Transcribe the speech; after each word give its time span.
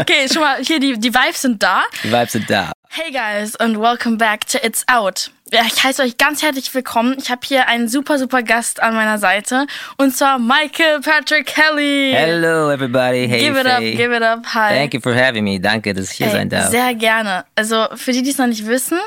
Okay, 0.00 0.28
schon 0.32 0.42
mal, 0.42 0.56
hier, 0.62 0.80
die, 0.80 0.98
die 0.98 1.12
Vibes 1.14 1.42
sind 1.42 1.62
da. 1.62 1.82
Die 2.02 2.10
Vibes 2.12 2.32
sind 2.32 2.50
da. 2.50 2.72
Hey 2.90 3.12
guys 3.12 3.54
and 3.56 3.78
welcome 3.78 4.16
back 4.16 4.46
to 4.48 4.58
It's 4.62 4.84
Out. 4.88 5.30
Ja, 5.52 5.62
ich 5.66 5.82
heiße 5.82 6.02
euch 6.02 6.16
ganz 6.16 6.42
herzlich 6.42 6.72
willkommen. 6.74 7.16
Ich 7.18 7.30
habe 7.30 7.40
hier 7.46 7.68
einen 7.68 7.88
super, 7.88 8.18
super 8.18 8.42
Gast 8.42 8.82
an 8.82 8.94
meiner 8.94 9.18
Seite. 9.18 9.66
Und 9.96 10.16
zwar 10.16 10.38
Michael 10.38 11.00
Patrick 11.00 11.46
Kelly. 11.46 12.12
Hello 12.14 12.70
everybody. 12.70 13.26
Hey 13.28 13.40
Give 13.40 13.58
it 13.60 13.66
up, 13.66 13.78
Faye. 13.78 13.94
give 13.94 14.14
it 14.16 14.22
up. 14.22 14.40
Hi. 14.54 14.74
Thank 14.74 14.94
you 14.94 15.00
for 15.00 15.14
having 15.14 15.44
me. 15.44 15.60
Danke, 15.60 15.94
dass 15.94 16.10
ich 16.10 16.16
hier 16.18 16.26
Ey, 16.26 16.32
sein 16.32 16.48
darf. 16.48 16.70
Sehr 16.70 16.94
gerne. 16.94 17.44
Also 17.54 17.86
für 17.94 18.12
die, 18.12 18.22
die 18.22 18.30
es 18.30 18.38
noch 18.38 18.46
nicht 18.46 18.66
wissen, 18.66 18.98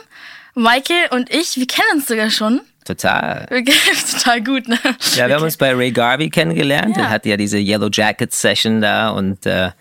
Michael 0.55 1.07
und 1.11 1.33
ich, 1.33 1.57
wir 1.57 1.67
kennen 1.67 1.89
uns 1.95 2.07
sogar 2.07 2.29
schon. 2.29 2.61
Total. 2.85 3.45
Total 4.11 4.43
gut, 4.43 4.67
ne? 4.67 4.77
Ja, 5.15 5.27
wir 5.27 5.35
haben 5.35 5.43
uns 5.43 5.57
bei 5.57 5.73
Ray 5.73 5.91
Garvey 5.91 6.29
kennengelernt. 6.29 6.97
Ja. 6.97 7.03
Er 7.03 7.09
hatte 7.09 7.29
ja 7.29 7.37
diese 7.37 7.57
Yellow 7.59 7.89
Jacket 7.91 8.33
Session 8.33 8.81
da 8.81 9.09
und, 9.09 9.45
äh, 9.45 9.71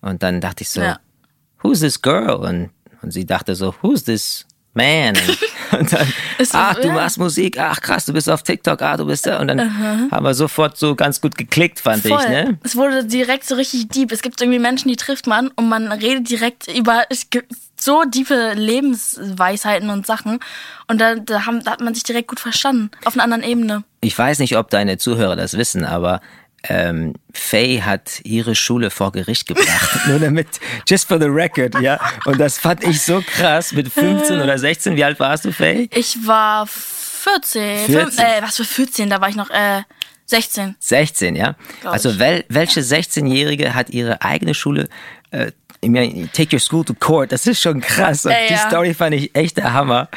und 0.00 0.22
dann 0.22 0.40
dachte 0.40 0.62
ich 0.62 0.70
so, 0.70 0.80
Ja. 0.80 0.98
who's 1.62 1.80
this 1.80 2.00
girl? 2.00 2.30
Und, 2.30 2.70
und 3.02 3.12
sie 3.12 3.26
dachte 3.26 3.54
so, 3.54 3.74
who's 3.82 4.04
this 4.04 4.46
man? 4.72 5.14
Und, 5.72 5.92
dann, 5.92 6.12
ach, 6.52 6.76
du 6.76 6.88
machst 6.92 7.18
Musik, 7.18 7.58
ach 7.58 7.80
krass, 7.80 8.06
du 8.06 8.12
bist 8.12 8.28
auf 8.30 8.42
TikTok, 8.42 8.80
ah, 8.82 8.96
du 8.96 9.06
bist 9.06 9.26
da. 9.26 9.38
Und 9.40 9.48
dann 9.48 10.10
haben 10.10 10.24
wir 10.24 10.34
sofort 10.34 10.76
so 10.78 10.94
ganz 10.94 11.20
gut 11.20 11.36
geklickt, 11.36 11.80
fand 11.80 12.02
Voll. 12.06 12.18
ich, 12.22 12.28
ne? 12.28 12.58
Es 12.62 12.76
wurde 12.76 13.04
direkt 13.04 13.44
so 13.44 13.54
richtig 13.54 13.88
deep. 13.88 14.12
Es 14.12 14.22
gibt 14.22 14.40
irgendwie 14.40 14.58
Menschen, 14.58 14.88
die 14.88 14.96
trifft 14.96 15.26
man 15.26 15.48
und 15.48 15.68
man 15.68 15.90
redet 15.92 16.30
direkt 16.30 16.68
über 16.68 17.04
es 17.10 17.30
gibt 17.30 17.52
so 17.86 18.04
diepe 18.04 18.52
Lebensweisheiten 18.54 19.88
und 19.90 20.06
Sachen. 20.06 20.40
Und 20.88 21.00
da, 21.00 21.14
da, 21.14 21.46
haben, 21.46 21.64
da 21.64 21.70
hat 21.70 21.80
man 21.80 21.94
sich 21.94 22.02
direkt 22.02 22.28
gut 22.28 22.40
verstanden. 22.40 22.90
Auf 23.04 23.14
einer 23.14 23.22
anderen 23.24 23.42
Ebene. 23.42 23.84
Ich 24.00 24.18
weiß 24.18 24.40
nicht, 24.40 24.58
ob 24.58 24.68
deine 24.70 24.98
Zuhörer 24.98 25.36
das 25.36 25.56
wissen, 25.56 25.84
aber 25.84 26.20
ähm, 26.68 27.14
Faye 27.32 27.82
hat 27.84 28.20
ihre 28.24 28.56
Schule 28.56 28.90
vor 28.90 29.12
Gericht 29.12 29.46
gebracht. 29.46 30.00
Nur 30.08 30.18
damit, 30.18 30.48
just 30.88 31.06
for 31.06 31.20
the 31.20 31.28
record, 31.28 31.80
ja. 31.80 32.00
Und 32.24 32.40
das 32.40 32.58
fand 32.58 32.82
ich 32.82 33.00
so 33.02 33.22
krass 33.24 33.72
mit 33.72 33.88
15 33.88 34.40
oder 34.40 34.58
16. 34.58 34.96
Wie 34.96 35.04
alt 35.04 35.20
warst 35.20 35.44
du, 35.44 35.52
Faye? 35.52 35.88
Ich 35.92 36.26
war 36.26 36.66
14. 36.66 37.86
14. 37.86 38.00
Fünf- 38.00 38.18
äh, 38.18 38.42
was 38.42 38.56
für 38.56 38.64
14? 38.64 39.08
Da 39.08 39.20
war 39.20 39.28
ich 39.28 39.36
noch 39.36 39.50
äh, 39.50 39.82
16. 40.26 40.74
16, 40.80 41.36
ja. 41.36 41.54
Glaub 41.82 41.92
Also 41.92 42.18
wel, 42.18 42.44
welche 42.48 42.80
16-Jährige 42.80 43.74
hat 43.74 43.90
ihre 43.90 44.22
eigene 44.22 44.54
Schule 44.54 44.88
äh, 45.30 45.52
ich 45.86 45.90
meine, 45.92 46.28
Take 46.32 46.54
your 46.56 46.60
school 46.60 46.84
to 46.84 46.94
court, 46.94 47.32
das 47.32 47.46
ist 47.46 47.60
schon 47.62 47.80
krass. 47.80 48.24
Und 48.26 48.32
Ey, 48.32 48.48
die 48.48 48.54
ja. 48.54 48.68
Story 48.68 48.92
fand 48.94 49.14
ich 49.14 49.34
echt 49.34 49.56
der 49.56 49.72
Hammer. 49.72 50.08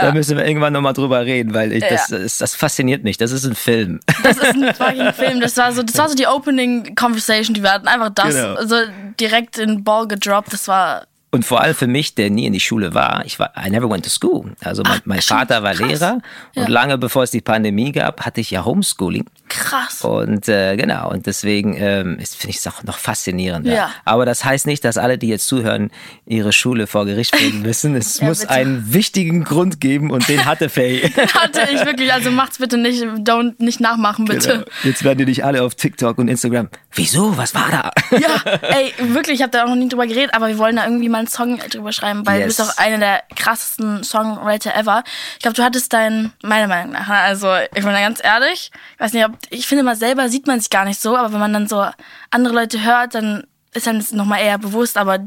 Da 0.00 0.12
müssen 0.12 0.36
wir 0.36 0.44
irgendwann 0.46 0.72
nochmal 0.72 0.92
drüber 0.92 1.24
reden, 1.24 1.54
weil 1.54 1.72
ich, 1.72 1.84
das, 1.84 2.08
Ja. 2.10 2.18
das, 2.18 2.38
das 2.38 2.54
fasziniert 2.54 3.04
mich. 3.04 3.16
Das 3.18 3.30
ist 3.32 3.44
ein 3.44 3.54
Film. 3.54 4.00
Das 4.22 4.36
ist 4.36 4.44
ein 4.44 4.74
fucking 4.74 5.12
Film. 5.14 5.40
Das 5.40 5.56
war 5.56 5.72
so, 5.72 5.82
das 5.82 5.96
war 5.96 6.08
so 6.08 6.14
die 6.14 6.26
Opening 6.26 6.94
Conversation, 6.94 7.54
die 7.54 7.62
wir 7.62 7.72
hatten. 7.72 7.86
Einfach 7.88 8.10
das, 8.10 8.34
Genau. 8.34 8.64
so 8.64 8.76
direkt 9.20 9.58
in 9.58 9.68
den 9.68 9.84
Ball 9.84 10.08
gedroppt. 10.08 10.52
Das 10.52 10.66
war 10.68 11.04
Und 11.34 11.46
vor 11.46 11.62
allem 11.62 11.74
für 11.74 11.86
mich, 11.86 12.14
der 12.14 12.28
nie 12.28 12.44
in 12.46 12.52
die 12.52 12.60
Schule 12.60 12.92
war, 12.92 13.24
ich 13.24 13.38
war, 13.38 13.52
I 13.58 13.70
never 13.70 13.88
went 13.90 14.04
to 14.04 14.10
school. 14.10 14.52
Also 14.62 14.82
mein, 14.82 14.98
Ach, 15.00 15.06
mein 15.06 15.22
Vater 15.22 15.62
war 15.62 15.72
krass. 15.72 15.88
Lehrer 15.88 16.12
und 16.54 16.62
Ja. 16.64 16.68
lange 16.68 16.98
bevor 16.98 17.22
es 17.22 17.30
die 17.30 17.40
Pandemie 17.40 17.90
gab, 17.90 18.24
hatte 18.26 18.42
ich 18.42 18.50
ja 18.50 18.64
Homeschooling. 18.66 19.24
krass. 19.48 20.02
Und 20.02 20.48
äh, 20.48 20.76
genau, 20.76 21.10
und 21.10 21.26
deswegen 21.26 21.74
ähm, 21.76 22.18
finde 22.20 22.50
ich 22.50 22.56
es 22.56 22.66
auch 22.66 22.82
noch 22.84 22.98
faszinierender. 22.98 23.72
Ja. 23.74 23.90
Aber 24.04 24.24
das 24.26 24.44
heißt 24.44 24.66
nicht, 24.66 24.84
dass 24.84 24.96
alle, 24.98 25.16
die 25.18 25.28
jetzt 25.28 25.46
zuhören, 25.46 25.90
ihre 26.26 26.52
Schule 26.52 26.86
vor 26.86 27.06
Gericht 27.06 27.32
bringen 27.36 27.62
müssen. 27.66 27.94
Es 27.96 28.18
Ja, 28.20 28.26
muss 28.26 28.40
bitte. 28.40 28.50
einen 28.52 28.92
wichtigen 28.92 29.44
Grund 29.44 29.80
geben 29.80 30.10
und 30.10 30.28
den 30.28 30.44
hatte 30.44 30.68
Faye. 30.68 31.02
Hatte 31.34 31.62
ich 31.72 31.84
wirklich, 31.84 32.12
also 32.12 32.30
macht's 32.30 32.58
bitte 32.58 32.76
nicht, 32.78 33.02
don't 33.02 33.54
nicht 33.58 33.80
nachmachen, 33.80 34.26
bitte. 34.26 34.48
Genau. 34.48 34.64
Jetzt 34.84 35.02
werden 35.04 35.18
die 35.18 35.24
dich 35.26 35.44
alle 35.44 35.62
auf 35.62 35.74
TikTok 35.74 36.18
und 36.18 36.28
Instagram. 36.28 36.68
Wieso? 36.94 37.36
Was 37.38 37.54
war 37.54 37.68
da? 37.70 38.18
Ja, 38.18 38.52
ey, 38.68 38.92
wirklich, 39.14 39.36
ich 39.36 39.42
habe 39.42 39.50
da 39.50 39.64
auch 39.64 39.68
noch 39.68 39.76
nie 39.76 39.88
drüber 39.88 40.06
geredet, 40.06 40.34
aber 40.34 40.48
wir 40.48 40.58
wollen 40.58 40.76
da 40.76 40.84
irgendwie 40.84 41.08
mal 41.08 41.21
einen 41.22 41.28
Song 41.28 41.58
drüber 41.58 41.92
schreiben, 41.92 42.26
weil 42.26 42.40
Yes. 42.40 42.56
du 42.56 42.62
bist 42.64 42.70
auch 42.72 42.78
einer 42.82 42.98
der 42.98 43.22
krassesten 43.36 44.04
Songwriter 44.04 44.74
ever. 44.74 45.02
Ich 45.34 45.40
glaube, 45.40 45.54
du 45.56 45.62
hattest 45.62 45.92
dein, 45.92 46.32
meiner 46.42 46.66
Meinung 46.68 46.92
nach, 46.92 47.08
ne, 47.08 47.14
also 47.18 47.54
ich 47.56 47.82
bin 47.82 47.84
da 47.84 48.00
ganz 48.00 48.20
ehrlich, 48.22 48.70
ich 48.94 49.00
weiß 49.00 49.12
nicht, 49.12 49.24
ob, 49.24 49.32
ich 49.50 49.66
finde 49.66 49.84
mal 49.84 49.96
selber 49.96 50.28
sieht 50.28 50.46
man 50.46 50.60
sich 50.60 50.70
gar 50.70 50.84
nicht 50.84 51.00
so, 51.00 51.16
aber 51.16 51.32
wenn 51.32 51.40
man 51.40 51.52
dann 51.52 51.68
so 51.68 51.86
andere 52.30 52.54
Leute 52.54 52.82
hört, 52.82 53.14
dann 53.14 53.44
ist 53.74 53.88
einem 53.88 53.98
das 54.00 54.12
nochmal 54.12 54.40
eher 54.40 54.58
bewusst, 54.58 54.98
aber 54.98 55.18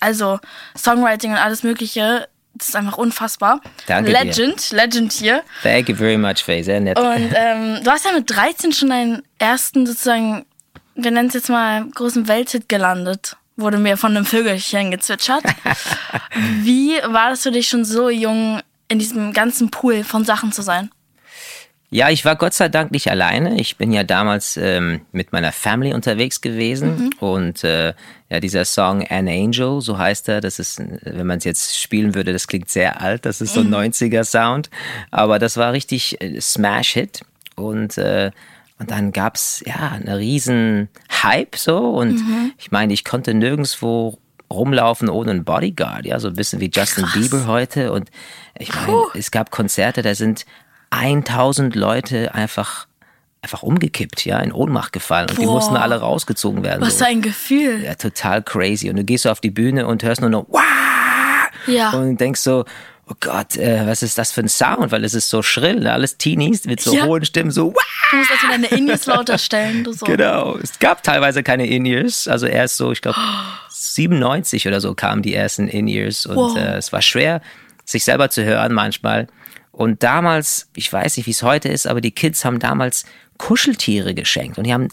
also 0.00 0.38
Songwriting 0.76 1.32
und 1.32 1.38
alles 1.38 1.62
mögliche, 1.62 2.28
das 2.54 2.68
ist 2.68 2.76
einfach 2.76 2.98
unfassbar. 2.98 3.60
Danke 3.86 4.10
dir. 4.12 4.24
Legend, 4.24 4.70
Legend 4.70 5.12
hier. 5.12 5.42
Thank 5.62 5.88
you 5.88 5.96
very 5.96 6.16
much, 6.18 6.44
Faye. 6.44 6.62
Sehr 6.62 6.80
nett. 6.80 6.98
Und 6.98 7.32
ähm, 7.34 7.80
du 7.82 7.90
hast 7.90 8.04
ja 8.04 8.12
mit 8.12 8.30
13 8.30 8.72
schon 8.72 8.90
deinen 8.90 9.22
ersten 9.38 9.86
sozusagen, 9.86 10.44
wir 10.94 11.10
nennen 11.10 11.28
es 11.28 11.34
jetzt 11.34 11.48
mal 11.48 11.84
großen 11.94 12.28
Welthit 12.28 12.68
gelandet. 12.68 13.36
Wurde 13.56 13.78
mir 13.78 13.96
von 13.96 14.16
einem 14.16 14.24
Vögelchen 14.24 14.90
gezwitschert. 14.90 15.44
Wie 16.62 16.96
war 17.06 17.30
das 17.30 17.42
für 17.42 17.52
dich 17.52 17.68
schon 17.68 17.84
so 17.84 18.10
jung 18.10 18.60
in 18.88 18.98
diesem 18.98 19.32
ganzen 19.32 19.70
Pool 19.70 20.04
von 20.04 20.24
Sachen 20.24 20.52
zu 20.52 20.62
sein? 20.62 20.90
Ja, 21.94 22.10
ich 22.10 22.24
war 22.24 22.34
Gott 22.34 22.54
sei 22.54 22.68
Dank 22.68 22.90
nicht 22.90 23.08
alleine. 23.08 23.60
Ich 23.60 23.76
bin 23.76 23.92
ja 23.92 24.02
damals 24.02 24.56
ähm, 24.56 25.02
mit 25.12 25.30
meiner 25.30 25.52
Family 25.52 25.94
unterwegs 25.94 26.40
gewesen. 26.40 27.10
Und 27.20 27.62
äh, 27.62 27.94
ja, 28.28 28.40
dieser 28.40 28.64
Song 28.64 29.06
An 29.06 29.28
Angel, 29.28 29.80
so 29.80 29.96
heißt 29.96 30.28
er, 30.28 30.40
das 30.40 30.58
ist, 30.58 30.82
wenn 31.02 31.26
man 31.26 31.38
es 31.38 31.44
jetzt 31.44 31.80
spielen 31.80 32.16
würde, 32.16 32.32
das 32.32 32.48
klingt 32.48 32.68
sehr 32.68 33.00
alt, 33.00 33.24
das 33.24 33.40
ist 33.40 33.54
so 33.54 33.60
ein 33.60 33.72
90er 33.72 34.24
Sound, 34.24 34.70
aber 35.12 35.38
das 35.38 35.56
war 35.56 35.72
richtig 35.72 36.20
äh, 36.20 36.40
Smash-Hit. 36.40 37.20
Und 37.54 37.96
äh, 37.96 38.32
und 38.84 38.90
dann 38.90 39.12
gab's 39.12 39.62
ja 39.64 39.92
eine 39.92 40.18
riesen 40.18 40.90
Hype 41.22 41.56
so 41.56 41.78
und 41.78 42.20
ich 42.58 42.70
meine, 42.70 42.92
ich 42.92 43.02
konnte 43.02 43.32
nirgendwo 43.32 44.18
rumlaufen 44.52 45.08
ohne 45.08 45.30
einen 45.30 45.44
Bodyguard, 45.44 46.04
ja, 46.04 46.20
so 46.20 46.28
ein 46.28 46.34
bisschen 46.34 46.60
wie 46.60 46.70
Justin 46.70 47.06
Bieber 47.14 47.46
heute 47.46 47.92
und 47.92 48.10
ich 48.58 48.74
meine, 48.74 49.04
es 49.14 49.30
gab 49.30 49.50
Konzerte, 49.50 50.02
da 50.02 50.14
sind 50.14 50.44
1000 50.90 51.74
Leute 51.74 52.34
einfach 52.34 52.86
einfach 53.40 53.62
umgekippt, 53.62 54.26
ja, 54.26 54.38
in 54.40 54.52
Ohnmacht 54.52 54.92
gefallen 54.92 55.30
und 55.30 55.38
die 55.38 55.46
Boah. 55.46 55.54
mussten 55.54 55.76
alle 55.76 56.00
rausgezogen 56.00 56.62
werden. 56.62 56.82
Was 56.82 56.98
so. 56.98 57.06
für 57.06 57.10
ein 57.10 57.22
Gefühl. 57.22 57.84
Ja, 57.84 57.94
total 57.94 58.42
crazy. 58.42 58.90
Und 58.90 58.96
du 58.96 59.04
gehst 59.04 59.24
so 59.24 59.30
auf 59.30 59.40
die 59.40 59.50
Bühne 59.50 59.86
und 59.86 60.02
hörst 60.02 60.20
nur 60.20 60.30
noch 60.30 60.46
Wah! 60.50 60.60
Ja. 61.66 61.92
und 61.92 62.18
denkst 62.20 62.40
so, 62.40 62.64
oh 63.08 63.14
Gott, 63.20 63.56
äh, 63.56 63.86
was 63.86 64.02
ist 64.02 64.16
das 64.18 64.32
für 64.32 64.40
ein 64.42 64.48
Sound? 64.48 64.90
Weil 64.92 65.04
es 65.04 65.14
ist 65.14 65.28
so 65.28 65.42
schrill, 65.42 65.80
ne? 65.80 65.92
alles 65.92 66.16
Teenies 66.16 66.64
mit 66.64 66.80
so 66.80 66.94
Ja. 66.94 67.04
hohen 67.04 67.24
Stimmen, 67.24 67.50
so 67.50 67.74
Wah! 67.74 67.80
Du 68.10 68.16
musst 68.16 68.30
also 68.30 68.46
deine 68.48 68.66
Indies 68.68 69.06
lauter 69.06 69.38
stellen. 69.38 69.84
Du 69.84 69.92
so. 69.92 70.06
Genau. 70.06 70.56
Es 70.62 70.78
gab 70.78 71.02
teilweise 71.02 71.42
keine 71.42 71.66
In-Ears. 71.66 72.28
Also 72.28 72.46
erst 72.46 72.76
so, 72.76 72.92
ich 72.92 73.00
glaube, 73.02 73.18
97 73.70 74.66
oder 74.68 74.80
so 74.80 74.94
kamen 74.94 75.22
die 75.22 75.34
ersten 75.34 75.68
In-Ears. 75.68 76.26
Und 76.26 76.36
Wow. 76.36 76.56
äh, 76.56 76.76
es 76.76 76.92
war 76.92 77.02
schwer, 77.02 77.40
sich 77.84 78.04
selber 78.04 78.30
zu 78.30 78.44
hören 78.44 78.72
manchmal. 78.72 79.26
Und 79.72 80.02
damals, 80.04 80.68
ich 80.76 80.92
weiß 80.92 81.16
nicht, 81.16 81.26
wie 81.26 81.32
es 81.32 81.42
heute 81.42 81.68
ist, 81.68 81.86
aber 81.86 82.00
die 82.00 82.12
Kids 82.12 82.44
haben 82.44 82.60
damals 82.60 83.04
Kuscheltiere 83.38 84.14
geschenkt. 84.14 84.58
Und 84.58 84.64
die 84.66 84.72
haben 84.72 84.88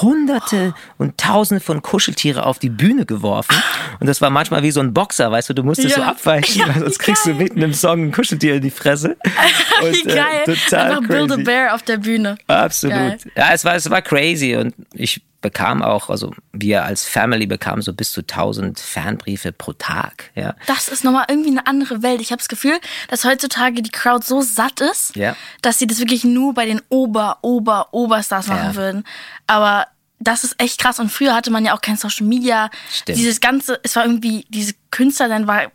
hunderte 0.00 0.74
und 0.98 1.18
tausende 1.18 1.60
von 1.60 1.82
Kuscheltiere 1.82 2.46
auf 2.46 2.58
die 2.58 2.70
Bühne 2.70 3.04
geworfen. 3.06 3.54
Und 4.00 4.06
das 4.06 4.20
war 4.20 4.30
manchmal 4.30 4.62
wie 4.62 4.70
so 4.70 4.80
ein 4.80 4.94
Boxer, 4.94 5.30
weißt 5.30 5.50
du, 5.50 5.54
du 5.54 5.62
musstest 5.62 5.90
Ja. 5.96 5.96
so 5.96 6.02
abweichen, 6.02 6.60
Ja, 6.60 6.74
wie 6.74 6.80
sonst 6.80 6.98
kriegst 6.98 7.26
du 7.26 7.30
geil. 7.30 7.38
mitten 7.42 7.62
im 7.62 7.74
Song 7.74 8.04
ein 8.06 8.12
Kuscheltier 8.12 8.54
in 8.56 8.62
die 8.62 8.70
Fresse. 8.70 9.16
Wie 9.82 9.86
Und, 9.86 10.06
äh, 10.06 10.14
geil. 10.14 10.42
total 10.44 10.90
Einfach 10.96 11.08
Build 11.08 11.32
a. 11.32 11.36
Bear 11.36 11.74
auf 11.74 11.82
der 11.82 11.98
Bühne. 11.98 12.36
Absolut. 12.46 12.94
Geil. 12.96 13.18
Ja, 13.36 13.50
es 13.52 13.64
war, 13.64 13.74
es 13.74 13.88
war 13.90 14.00
crazy 14.02 14.56
und 14.56 14.74
ich 14.94 15.20
bekam 15.42 15.82
auch, 15.82 16.08
also 16.08 16.32
wir 16.52 16.84
als 16.84 17.04
Family 17.04 17.46
bekamen 17.46 17.82
so 17.82 17.92
bis 17.92 18.12
zu 18.12 18.20
1000 18.22 18.80
Fanbriefe 18.80 19.52
pro 19.52 19.72
Tag. 19.74 20.30
Ja, 20.34 20.54
Das 20.66 20.88
ist 20.88 21.04
nochmal 21.04 21.26
irgendwie 21.28 21.50
eine 21.50 21.66
andere 21.66 22.02
Welt. 22.02 22.20
Ich 22.20 22.30
habe 22.30 22.38
das 22.38 22.48
Gefühl, 22.48 22.78
dass 23.08 23.24
heutzutage 23.24 23.82
die 23.82 23.90
Crowd 23.90 24.24
so 24.24 24.40
satt 24.40 24.80
ist, 24.80 25.14
Ja. 25.16 25.36
dass 25.60 25.78
sie 25.78 25.86
das 25.86 25.98
wirklich 25.98 26.24
nur 26.24 26.54
bei 26.54 26.64
den 26.64 26.80
Ober, 26.88 27.38
Ober, 27.42 27.88
Oberstars 27.92 28.46
machen 28.46 28.70
Ja. 28.70 28.74
würden. 28.76 29.04
Aber 29.46 29.88
das 30.20 30.44
ist 30.44 30.54
echt 30.62 30.80
krass. 30.80 31.00
Und 31.00 31.10
früher 31.10 31.34
hatte 31.34 31.50
man 31.50 31.64
ja 31.64 31.74
auch 31.74 31.80
kein 31.80 31.96
Social 31.96 32.26
Media. 32.26 32.70
Stimmt. 32.90 33.18
Dieses 33.18 33.40
ganze, 33.40 33.80
es 33.82 33.96
war 33.96 34.04
irgendwie, 34.04 34.46
diese 34.48 34.72
Künstler 34.90 35.28
dann 35.28 35.46
war 35.48 35.72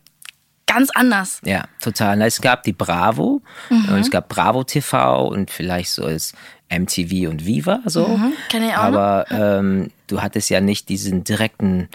ganz 0.65 0.89
anders. 0.93 1.39
ja, 1.45 1.63
total. 1.81 2.21
Es 2.23 2.41
gab 2.41 2.63
die 2.63 2.73
Bravo 2.73 3.41
Mhm. 3.69 3.89
und 3.89 3.99
es 3.99 4.11
gab 4.11 4.27
Bravo 4.29 4.63
TV 4.65 5.25
und 5.27 5.49
vielleicht 5.49 5.91
so 5.91 6.03
als 6.05 6.33
MTV 6.69 7.29
und 7.29 7.45
Viva 7.45 7.79
so. 7.85 8.07
Mhm, 8.07 8.33
kenn 8.49 8.63
ich 8.63 8.73
auch 8.73 8.77
Aber 8.83 9.25
ähm, 9.31 9.91
du 10.07 10.21
hattest 10.21 10.49
ja 10.49 10.61
nicht 10.61 10.89
diesen 10.89 11.23
direkten 11.23 11.87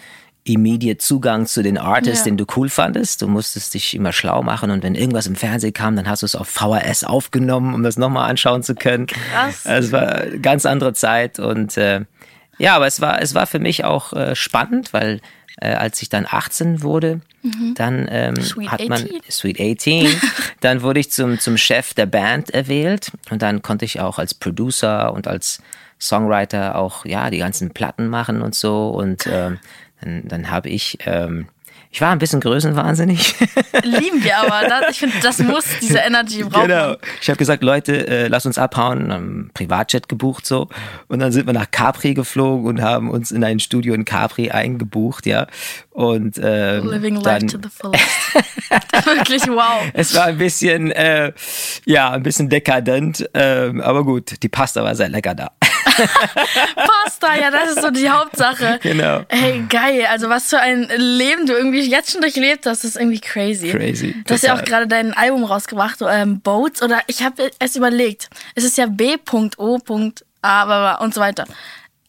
immediate 0.44 0.98
Zugang 0.98 1.46
zu 1.46 1.62
den 1.62 1.78
Artists, 1.78 2.20
Ja. 2.20 2.32
den 2.32 2.36
du 2.36 2.46
cool 2.56 2.68
fandest. 2.68 3.22
Du 3.22 3.28
musstest 3.28 3.74
dich 3.74 3.94
immer 3.94 4.12
schlau 4.12 4.42
machen 4.42 4.70
und 4.72 4.82
wenn 4.82 4.96
irgendwas 4.96 5.26
im 5.28 5.36
Fernsehen 5.36 5.72
kam, 5.72 5.94
dann 5.94 6.08
hast 6.08 6.22
du 6.22 6.26
es 6.26 6.34
auf 6.34 6.48
VHS 6.48 7.04
aufgenommen, 7.04 7.74
um 7.74 7.82
das 7.84 7.96
nochmal 7.96 8.28
anschauen 8.28 8.62
zu 8.64 8.74
können. 8.74 9.06
Krass. 9.06 9.64
Es 9.64 9.92
war 9.92 10.08
eine 10.22 10.40
ganz 10.40 10.66
andere 10.66 10.94
Zeit 10.94 11.38
und 11.38 11.76
äh, 11.76 12.00
ja, 12.58 12.74
aber 12.76 12.86
es 12.86 13.00
war, 13.00 13.22
es 13.22 13.34
war 13.34 13.46
für 13.46 13.58
mich 13.60 13.84
auch 13.84 14.12
äh, 14.14 14.34
spannend, 14.34 14.92
weil 14.92 15.20
äh, 15.60 15.74
als 15.74 16.02
ich 16.02 16.08
dann 16.08 16.26
18 16.28 16.82
wurde, 16.82 17.20
dann 17.74 18.06
ähm, 18.10 18.34
Mhm. 18.34 18.42
Sweet 18.42 18.70
hat 18.70 18.88
man 18.88 19.02
18. 19.02 19.20
Sweet 19.30 19.60
18, 19.60 20.06
dann 20.60 20.82
wurde 20.82 21.00
ich 21.00 21.10
zum, 21.10 21.38
zum 21.38 21.56
Chef 21.56 21.94
der 21.94 22.06
Band 22.06 22.50
erwählt 22.50 23.10
und 23.30 23.42
dann 23.42 23.62
konnte 23.62 23.84
ich 23.84 24.00
auch 24.00 24.18
als 24.18 24.34
Producer 24.34 25.12
und 25.12 25.26
als 25.26 25.60
Songwriter 26.00 26.76
auch, 26.76 27.04
ja, 27.04 27.30
die 27.30 27.38
ganzen 27.38 27.70
Platten 27.70 28.08
machen 28.08 28.42
und 28.42 28.54
so. 28.54 28.90
Und 28.90 29.26
ähm, 29.26 29.58
dann, 30.00 30.22
dann 30.26 30.50
habe 30.50 30.68
ich 30.68 30.98
ähm, 31.06 31.46
ich 31.92 32.00
war 32.00 32.10
ein 32.10 32.18
bisschen 32.18 32.40
größenwahnsinnig. 32.40 33.34
Lieben 33.82 34.24
wir 34.24 34.38
aber. 34.38 34.66
Das, 34.66 34.92
ich 34.92 34.98
finde, 34.98 35.16
das 35.22 35.38
muss 35.40 35.66
diese 35.82 35.98
Energy 35.98 36.42
brauchen. 36.42 36.68
Genau. 36.68 36.96
Ich 37.20 37.28
habe 37.28 37.36
gesagt, 37.36 37.62
Leute, 37.62 38.08
äh, 38.08 38.28
lass 38.28 38.46
uns 38.46 38.56
abhauen. 38.56 39.12
Haben 39.12 39.50
Privatjet 39.52 40.08
gebucht 40.08 40.46
so. 40.46 40.70
Und 41.08 41.18
dann 41.18 41.32
sind 41.32 41.44
wir 41.46 41.52
nach 41.52 41.70
Capri 41.70 42.14
geflogen 42.14 42.66
und 42.66 42.80
haben 42.80 43.10
uns 43.10 43.30
in 43.30 43.44
ein 43.44 43.60
Studio 43.60 43.92
in 43.92 44.06
Capri 44.06 44.50
eingebucht, 44.50 45.26
ja. 45.26 45.46
Und 45.90 46.40
ähm, 46.42 46.88
Living 46.88 47.16
life 47.16 47.46
to 47.46 47.58
the 47.62 47.68
fullest. 47.68 48.02
Wirklich 49.04 49.46
wow. 49.48 49.82
Es 49.92 50.14
war 50.14 50.24
ein 50.24 50.38
bisschen, 50.38 50.90
äh, 50.92 51.34
ja, 51.84 52.10
ein 52.10 52.22
bisschen 52.22 52.48
dekadent. 52.48 53.28
Ähm, 53.34 53.82
aber 53.82 54.02
gut, 54.04 54.42
die 54.42 54.48
Pasta 54.48 54.82
war 54.82 54.94
sehr 54.94 55.10
lecker 55.10 55.34
da. 55.34 55.50
Pasta, 56.74 57.36
ja, 57.36 57.50
das 57.50 57.70
ist 57.70 57.82
so 57.82 57.90
die 57.90 58.08
Hauptsache. 58.08 58.78
Genau. 58.82 59.22
Hey, 59.28 59.64
geil. 59.68 60.06
Also 60.10 60.28
was 60.28 60.48
für 60.48 60.58
ein 60.58 60.88
Leben 60.96 61.46
du 61.46 61.52
irgendwie 61.52 61.80
jetzt 61.80 62.12
schon 62.12 62.20
durchlebt 62.20 62.66
hast, 62.66 62.84
ist 62.84 62.96
irgendwie 62.96 63.20
crazy. 63.20 63.70
Crazy. 63.70 64.14
Du 64.26 64.34
hast 64.34 64.42
ja 64.42 64.54
auch 64.54 64.64
gerade 64.64 64.86
dein 64.86 65.14
Album 65.14 65.44
rausgebracht, 65.44 65.98
ähm, 66.08 66.40
Boats, 66.40 66.82
oder 66.82 67.00
ich 67.06 67.22
habe 67.22 67.50
es 67.58 67.76
überlegt. 67.76 68.28
Es 68.54 68.64
ist 68.64 68.78
ja 68.78 68.86
B.O.A 68.86 70.94
und 70.96 71.14
so 71.14 71.20
weiter. 71.20 71.44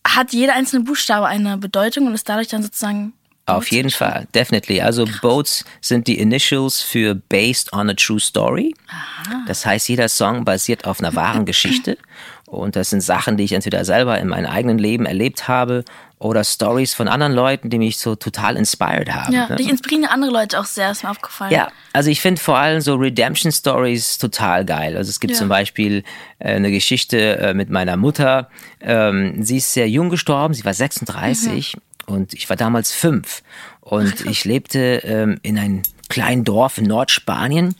Hat 0.05 0.33
jeder 0.33 0.53
einzelne 0.53 0.83
Buchstabe 0.83 1.27
eine 1.27 1.57
Bedeutung 1.57 2.07
und 2.07 2.13
ist 2.13 2.27
dadurch 2.27 2.49
dann 2.49 2.63
sozusagen 2.63 3.13
auf 3.45 3.71
jeden 3.71 3.89
Fall, 3.89 4.27
definitely. 4.33 4.81
Also 4.81 5.05
Krass. 5.05 5.21
Boats 5.21 5.65
sind 5.81 6.07
die 6.07 6.17
Initials 6.17 6.81
für 6.81 7.15
Based 7.15 7.73
on 7.73 7.89
a 7.89 7.93
True 7.93 8.19
Story. 8.19 8.73
Aha. 8.87 9.43
Das 9.47 9.65
heißt, 9.65 9.89
jeder 9.89 10.07
Song 10.07 10.45
basiert 10.45 10.85
auf 10.85 10.99
einer 10.99 11.13
wahren 11.15 11.45
Geschichte. 11.53 11.97
Und 12.45 12.75
das 12.75 12.91
sind 12.91 13.01
Sachen, 13.01 13.35
die 13.35 13.43
ich 13.43 13.53
entweder 13.53 13.83
selber 13.83 14.17
in 14.19 14.27
meinem 14.27 14.45
eigenen 14.45 14.77
Leben 14.77 15.05
erlebt 15.05 15.47
habe 15.47 15.83
oder 16.19 16.43
Stories 16.43 16.93
von 16.93 17.07
anderen 17.07 17.33
Leuten, 17.33 17.69
die 17.69 17.79
mich 17.79 17.97
so 17.97 18.15
total 18.15 18.55
inspired 18.55 19.13
haben. 19.13 19.33
Ja, 19.33 19.49
ne? 19.49 19.55
dich 19.57 19.67
inspirieren 19.67 20.05
andere 20.05 20.31
Leute 20.31 20.59
auch 20.59 20.65
sehr, 20.65 20.91
ist 20.91 21.03
mir 21.03 21.09
aufgefallen. 21.09 21.51
Ja, 21.51 21.69
also 21.91 22.09
ich 22.09 22.21
finde 22.21 22.39
vor 22.39 22.57
allem 22.57 22.79
so 22.79 22.95
Redemption 22.95 23.51
Stories 23.51 24.19
total 24.19 24.63
geil. 24.63 24.95
Also 24.95 25.09
es 25.09 25.19
gibt 25.19 25.33
ja. 25.33 25.39
zum 25.39 25.49
Beispiel 25.49 26.03
äh, 26.39 26.53
eine 26.53 26.71
Geschichte 26.71 27.37
äh, 27.39 27.53
mit 27.53 27.69
meiner 27.69 27.97
Mutter. 27.97 28.49
Ähm, 28.79 29.43
sie 29.43 29.57
ist 29.57 29.73
sehr 29.73 29.89
jung 29.89 30.09
gestorben, 30.09 30.53
sie 30.53 30.63
war 30.63 30.73
36 30.73 31.75
mhm. 31.75 31.81
Und 32.05 32.33
ich 32.33 32.49
war 32.49 32.57
damals 32.57 32.91
fünf. 32.91 33.43
Und 33.81 34.25
ich 34.25 34.45
lebte 34.45 35.01
ähm, 35.03 35.39
in 35.41 35.57
einem 35.57 35.83
kleinen 36.09 36.43
Dorf 36.43 36.77
in 36.77 36.85
Nordspanien 36.85 37.75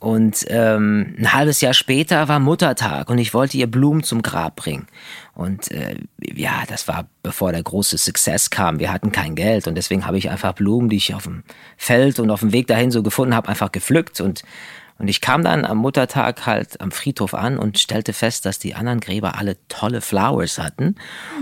und 0.00 0.44
ähm, 0.48 1.14
ein 1.18 1.32
halbes 1.32 1.60
Jahr 1.60 1.74
später 1.74 2.28
war 2.28 2.38
Muttertag 2.38 3.08
und 3.08 3.18
ich 3.18 3.34
wollte 3.34 3.56
ihr 3.56 3.66
Blumen 3.66 4.02
zum 4.02 4.22
Grab 4.22 4.56
bringen. 4.56 4.86
Und 5.34 5.70
äh, 5.70 5.96
ja, 6.20 6.64
das 6.68 6.86
war 6.86 7.08
bevor 7.22 7.52
der 7.52 7.62
große 7.62 7.96
Success 7.96 8.50
kam. 8.50 8.78
Wir 8.78 8.92
hatten 8.92 9.10
kein 9.10 9.34
Geld 9.34 9.66
und 9.66 9.74
deswegen 9.74 10.04
habe 10.06 10.18
ich 10.18 10.30
einfach 10.30 10.52
Blumen, 10.52 10.88
die 10.88 10.96
ich 10.96 11.14
auf 11.14 11.24
dem 11.24 11.44
Feld 11.76 12.18
und 12.20 12.30
auf 12.30 12.40
dem 12.40 12.52
Weg 12.52 12.66
dahin 12.66 12.90
so 12.90 13.02
gefunden 13.02 13.34
habe, 13.34 13.48
einfach 13.48 13.72
gepflückt 13.72 14.20
und 14.20 14.42
und 14.98 15.06
ich 15.06 15.20
kam 15.20 15.44
dann 15.44 15.64
am 15.64 15.78
Muttertag 15.78 16.44
halt 16.44 16.80
am 16.80 16.90
Friedhof 16.90 17.32
an 17.32 17.56
und 17.56 17.78
stellte 17.78 18.12
fest, 18.12 18.44
dass 18.44 18.58
die 18.58 18.74
anderen 18.74 18.98
Gräber 18.98 19.38
alle 19.38 19.56
tolle 19.68 20.00
Flowers 20.00 20.58
hatten. 20.58 20.96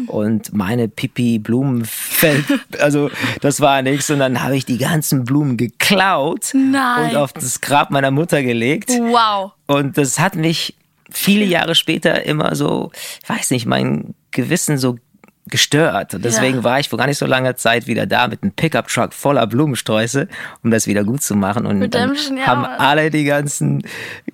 Und 0.08 0.52
meine 0.52 0.88
Pipi 0.88 1.38
Blumenfeld, 1.38 2.44
also 2.80 3.10
das 3.40 3.62
war 3.62 3.80
nichts. 3.80 4.10
Und 4.10 4.18
dann 4.18 4.42
habe 4.42 4.56
ich 4.56 4.66
die 4.66 4.76
ganzen 4.76 5.24
Blumen 5.24 5.56
geklaut 5.56 6.52
Nein. 6.52 7.10
und 7.10 7.16
auf 7.16 7.32
das 7.32 7.62
Grab 7.62 7.90
meiner 7.90 8.10
Mutter 8.10 8.42
gelegt. 8.42 8.90
Wow. 8.90 9.52
Und 9.66 9.96
das 9.96 10.18
hat 10.18 10.36
mich 10.36 10.74
viele 11.10 11.46
Jahre 11.46 11.74
später 11.74 12.26
immer 12.26 12.54
so, 12.54 12.90
ich 13.22 13.28
weiß 13.28 13.52
nicht, 13.52 13.64
mein 13.64 14.14
Gewissen 14.32 14.76
so 14.76 14.98
gestört. 15.48 16.14
Und 16.14 16.24
deswegen 16.24 16.58
ja. 16.58 16.64
war 16.64 16.80
ich 16.80 16.88
vor 16.88 16.98
gar 16.98 17.06
nicht 17.06 17.18
so 17.18 17.26
langer 17.26 17.56
Zeit 17.56 17.86
wieder 17.86 18.06
da 18.06 18.26
mit 18.26 18.42
einem 18.42 18.52
Pickup-Truck 18.52 19.12
voller 19.12 19.46
Blumensträuße, 19.46 20.28
um 20.64 20.70
das 20.70 20.86
wieder 20.86 21.04
gut 21.04 21.22
zu 21.22 21.36
machen. 21.36 21.66
Und 21.66 21.94
dann 21.94 22.16
ja, 22.36 22.46
haben 22.46 22.64
alle 22.64 23.10
die 23.10 23.24
ganzen 23.24 23.82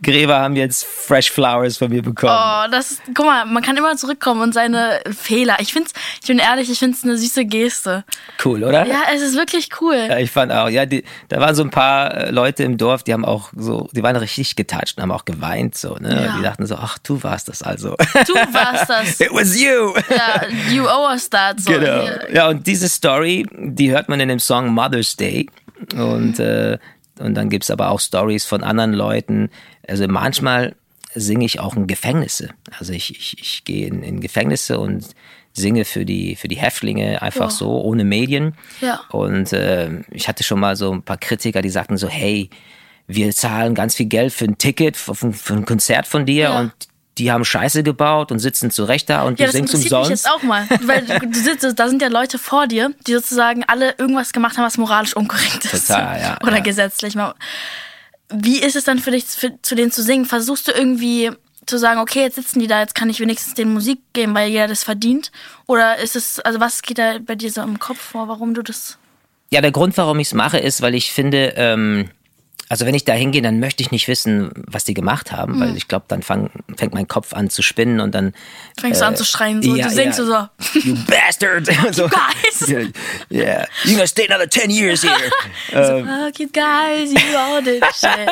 Gräber 0.03 0.41
haben 0.41 0.57
jetzt 0.57 0.85
Fresh 0.85 1.31
Flowers 1.31 1.77
von 1.77 1.91
mir 1.91 2.03
bekommen. 2.03 2.33
Oh, 2.35 2.71
das 2.71 2.93
ist, 2.93 3.03
guck 3.15 3.27
mal, 3.27 3.45
man 3.45 3.63
kann 3.63 3.77
immer 3.77 3.97
zurückkommen 3.97 4.41
und 4.41 4.55
seine 4.55 5.01
Fehler. 5.11 5.57
Ich 5.61 5.73
find's, 5.73 5.93
ich 6.21 6.27
bin 6.27 6.39
ehrlich, 6.39 6.71
ich 6.71 6.79
find's 6.79 7.05
eine 7.05 7.19
süße 7.19 7.45
Geste. 7.45 8.05
Cool, 8.43 8.65
oder? 8.65 8.87
Ja, 8.87 9.03
es 9.15 9.21
ist 9.21 9.37
wirklich 9.37 9.69
cool. 9.81 9.97
Ja, 10.09 10.19
ich 10.19 10.31
fand 10.31 10.51
auch, 10.51 10.69
ja, 10.69 10.87
die, 10.87 11.05
da 11.29 11.41
waren 11.41 11.55
so 11.55 11.63
ein 11.63 11.71
paar 11.71 12.15
äh, 12.15 12.31
Leute 12.31 12.63
im 12.65 12.79
Dorf, 12.79 13.03
die 13.03 13.13
haben 13.13 13.25
auch 13.25 13.51
so, 13.55 13.89
die 13.93 14.03
waren 14.03 14.17
richtig 14.17 14.57
getoucht 14.57 14.95
und 14.97 15.03
haben 15.03 15.13
auch 15.13 15.25
geweint, 15.25 15.77
so, 15.77 15.97
ne? 15.97 16.35
Die 16.39 16.43
dachten 16.43 16.67
so, 16.67 16.77
ach, 16.77 16.99
du 16.99 17.23
warst 17.23 17.49
das 17.49 17.63
also. 17.63 17.97
Du 18.27 18.35
warst 18.35 18.89
das. 18.89 19.21
It 19.21 19.33
was 19.33 19.59
you. 19.59 19.95
Ja, 20.09 20.47
you 20.71 20.85
owe 20.85 21.02
that. 21.31 21.61
So. 21.61 21.73
Genau. 21.73 22.05
Ja, 22.33 22.49
und 22.49 22.67
diese 22.67 22.89
Story, 22.89 23.47
die 23.53 23.91
hört 23.91 24.09
man 24.09 24.21
in 24.21 24.29
dem 24.29 24.39
Song 24.39 24.73
Mother's 24.73 25.17
Day. 25.17 25.49
Und, 25.95 26.39
äh, 26.39 26.79
und 27.19 27.35
dann 27.35 27.49
gibt 27.49 27.65
es 27.65 27.71
aber 27.71 27.91
auch 27.91 28.01
Stories 28.01 28.45
von 28.45 28.63
anderen 28.63 28.93
Leuten. 28.93 29.51
Also 29.87 30.07
manchmal 30.09 30.75
singe 31.15 31.45
ich 31.45 31.61
auch 31.61 31.77
in 31.77 31.87
Gefängnisse. 31.87 32.51
Also 32.79 32.93
ich, 32.93 33.11
ich, 33.11 33.37
ich 33.39 33.65
gehe 33.65 33.87
in, 33.87 34.03
in 34.03 34.21
Gefängnisse 34.21 34.79
und 34.79 35.07
singe 35.53 35.85
für 35.85 36.05
die, 36.05 36.37
für 36.37 36.49
die 36.49 36.57
Häftlinge 36.57 37.21
einfach 37.21 37.51
ja. 37.51 37.57
so, 37.57 37.81
ohne 37.83 38.05
Medien. 38.05 38.55
Ja. 38.81 39.01
Und 39.11 39.53
äh, 39.53 40.01
ich 40.11 40.29
hatte 40.29 40.45
schon 40.45 40.61
mal 40.61 40.77
so 40.77 40.93
ein 40.93 41.03
paar 41.03 41.19
Kritiker, 41.19 41.63
die 41.63 41.69
sagten 41.69 41.97
so, 41.97 42.09
hey, 42.09 42.49
wir 43.07 43.31
zahlen 43.33 43.75
ganz 43.75 43.97
viel 43.97 44.07
Geld 44.07 44.33
für 44.33 44.47
ein 44.47 44.59
Ticket, 44.59 44.97
für, 44.97 45.15
für 45.15 45.55
ein 45.55 45.67
Konzert 45.67 46.07
von 46.07 46.25
dir 46.25 46.43
ja. 46.45 46.61
und 46.61 46.73
die 47.19 47.31
haben 47.31 47.45
Scheiße 47.45 47.83
gebaut 47.83 48.33
und 48.33 48.39
sitzen 48.39 48.71
zurecht 48.71 49.11
da 49.11 49.23
und 49.25 49.39
ja, 49.39 49.47
du 49.47 49.53
singst 49.53 49.75
umsonst. 49.75 50.11
Mich 50.11 50.19
jetzt 50.19 50.31
auch 50.31 50.43
mal, 50.43 50.67
weil 50.85 51.05
du 51.05 51.35
sitzt, 51.35 51.79
da 51.79 51.89
sind 51.89 52.01
ja 52.01 52.09
Leute 52.09 52.39
vor 52.39 52.67
dir, 52.67 52.93
die 53.07 53.13
sozusagen 53.13 53.65
alle 53.65 53.95
irgendwas 53.99 54.33
gemacht 54.33 54.57
haben, 54.57 54.65
was 54.65 54.79
moralisch 54.79 55.15
unkorrekt 55.15 55.67
ist. 55.67 55.89
Total, 55.89 56.21
ja. 56.21 56.39
Oder 56.43 56.57
ja. 56.57 56.63
gesetzlich. 56.63 57.15
Wie 58.31 58.61
ist 58.61 58.77
es 58.77 58.85
dann 58.85 58.99
für 58.99 59.11
dich, 59.11 59.25
für, 59.25 59.61
zu 59.61 59.75
denen 59.75 59.93
zu 59.93 60.03
singen? 60.03 60.25
Versuchst 60.25 60.69
du 60.69 60.73
irgendwie 60.73 61.31
zu 61.67 61.79
sagen, 61.79 62.01
okay, 62.01 62.23
jetzt 62.23 62.37
sitzen 62.37 62.61
die 62.61 62.67
da, 62.67 62.81
jetzt 62.81 62.95
kann 62.95 63.11
ich 63.11 63.21
wenigstens 63.21 63.55
denen 63.55 63.73
Musik 63.73 64.01
geben, 64.15 64.35
weil 64.35 64.51
jeder 64.51 64.69
das 64.69 64.83
verdient? 64.83 65.31
Oder 65.67 65.99
ist 65.99 66.17
es, 66.17 66.41
also 66.41 66.61
was 66.61 66.83
geht 66.83 66.99
da 66.99 67.19
bei 67.21 67.35
dir 67.35 67.51
so 67.51 67.63
im 67.63 67.79
Kopf 67.79 68.01
vor, 68.01 68.29
warum 68.29 68.55
du 68.55 68.63
das? 68.63 68.99
Ja, 69.51 69.61
der 69.61 69.71
Grund, 69.71 69.97
warum 69.99 70.19
ich 70.19 70.29
es 70.29 70.35
mache, 70.35 70.59
ist, 70.59 70.81
weil 70.81 70.95
ich 70.95 71.13
finde, 71.13 71.53
ähm, 71.57 72.09
also 72.73 72.87
wenn 72.87 72.95
ich 72.95 73.05
da 73.05 73.13
hingehe, 73.13 73.43
dann 73.43 73.61
möchte 73.61 73.83
ich 73.83 73.91
nicht 73.91 74.09
wissen, 74.09 74.51
was 74.67 74.85
die 74.85 74.95
gemacht 74.95 75.31
haben, 75.31 75.57
mhm. 75.57 75.61
weil 75.61 75.77
ich 75.77 75.89
glaube, 75.89 76.07
dann 76.09 76.23
fang, 76.23 76.49
fängt 76.75 76.95
mein 76.95 77.07
Kopf 77.07 77.35
an 77.35 77.51
zu 77.51 77.61
spinnen 77.61 78.01
und 78.01 78.15
dann 78.15 78.33
fängst 78.81 79.03
äh, 79.03 79.05
du 79.05 79.09
an 79.09 79.17
zu 79.17 79.27
schreien 79.27 79.63
so, 79.63 79.77
ja, 79.77 79.89
du 79.89 79.91
singst 79.91 80.19
ja, 80.19 80.25
so, 80.25 80.81
you 80.81 80.97
bastard, 81.05 81.67
so, 81.95 82.09
guys, 82.09 82.71
yeah, 83.31 83.67
you 83.85 83.93
gonna 83.93 84.07
stay 84.07 84.27
another 84.27 84.49
10 84.49 84.71
years 84.71 85.03
here. 85.03 85.13
so, 85.71 85.99
ähm, 85.99 86.07
fuck 86.07 86.41
you 86.41 86.49
guys, 86.49 87.13
you 87.13 87.37
all 87.37 87.63
did 87.63 87.85
shit. 87.95 88.31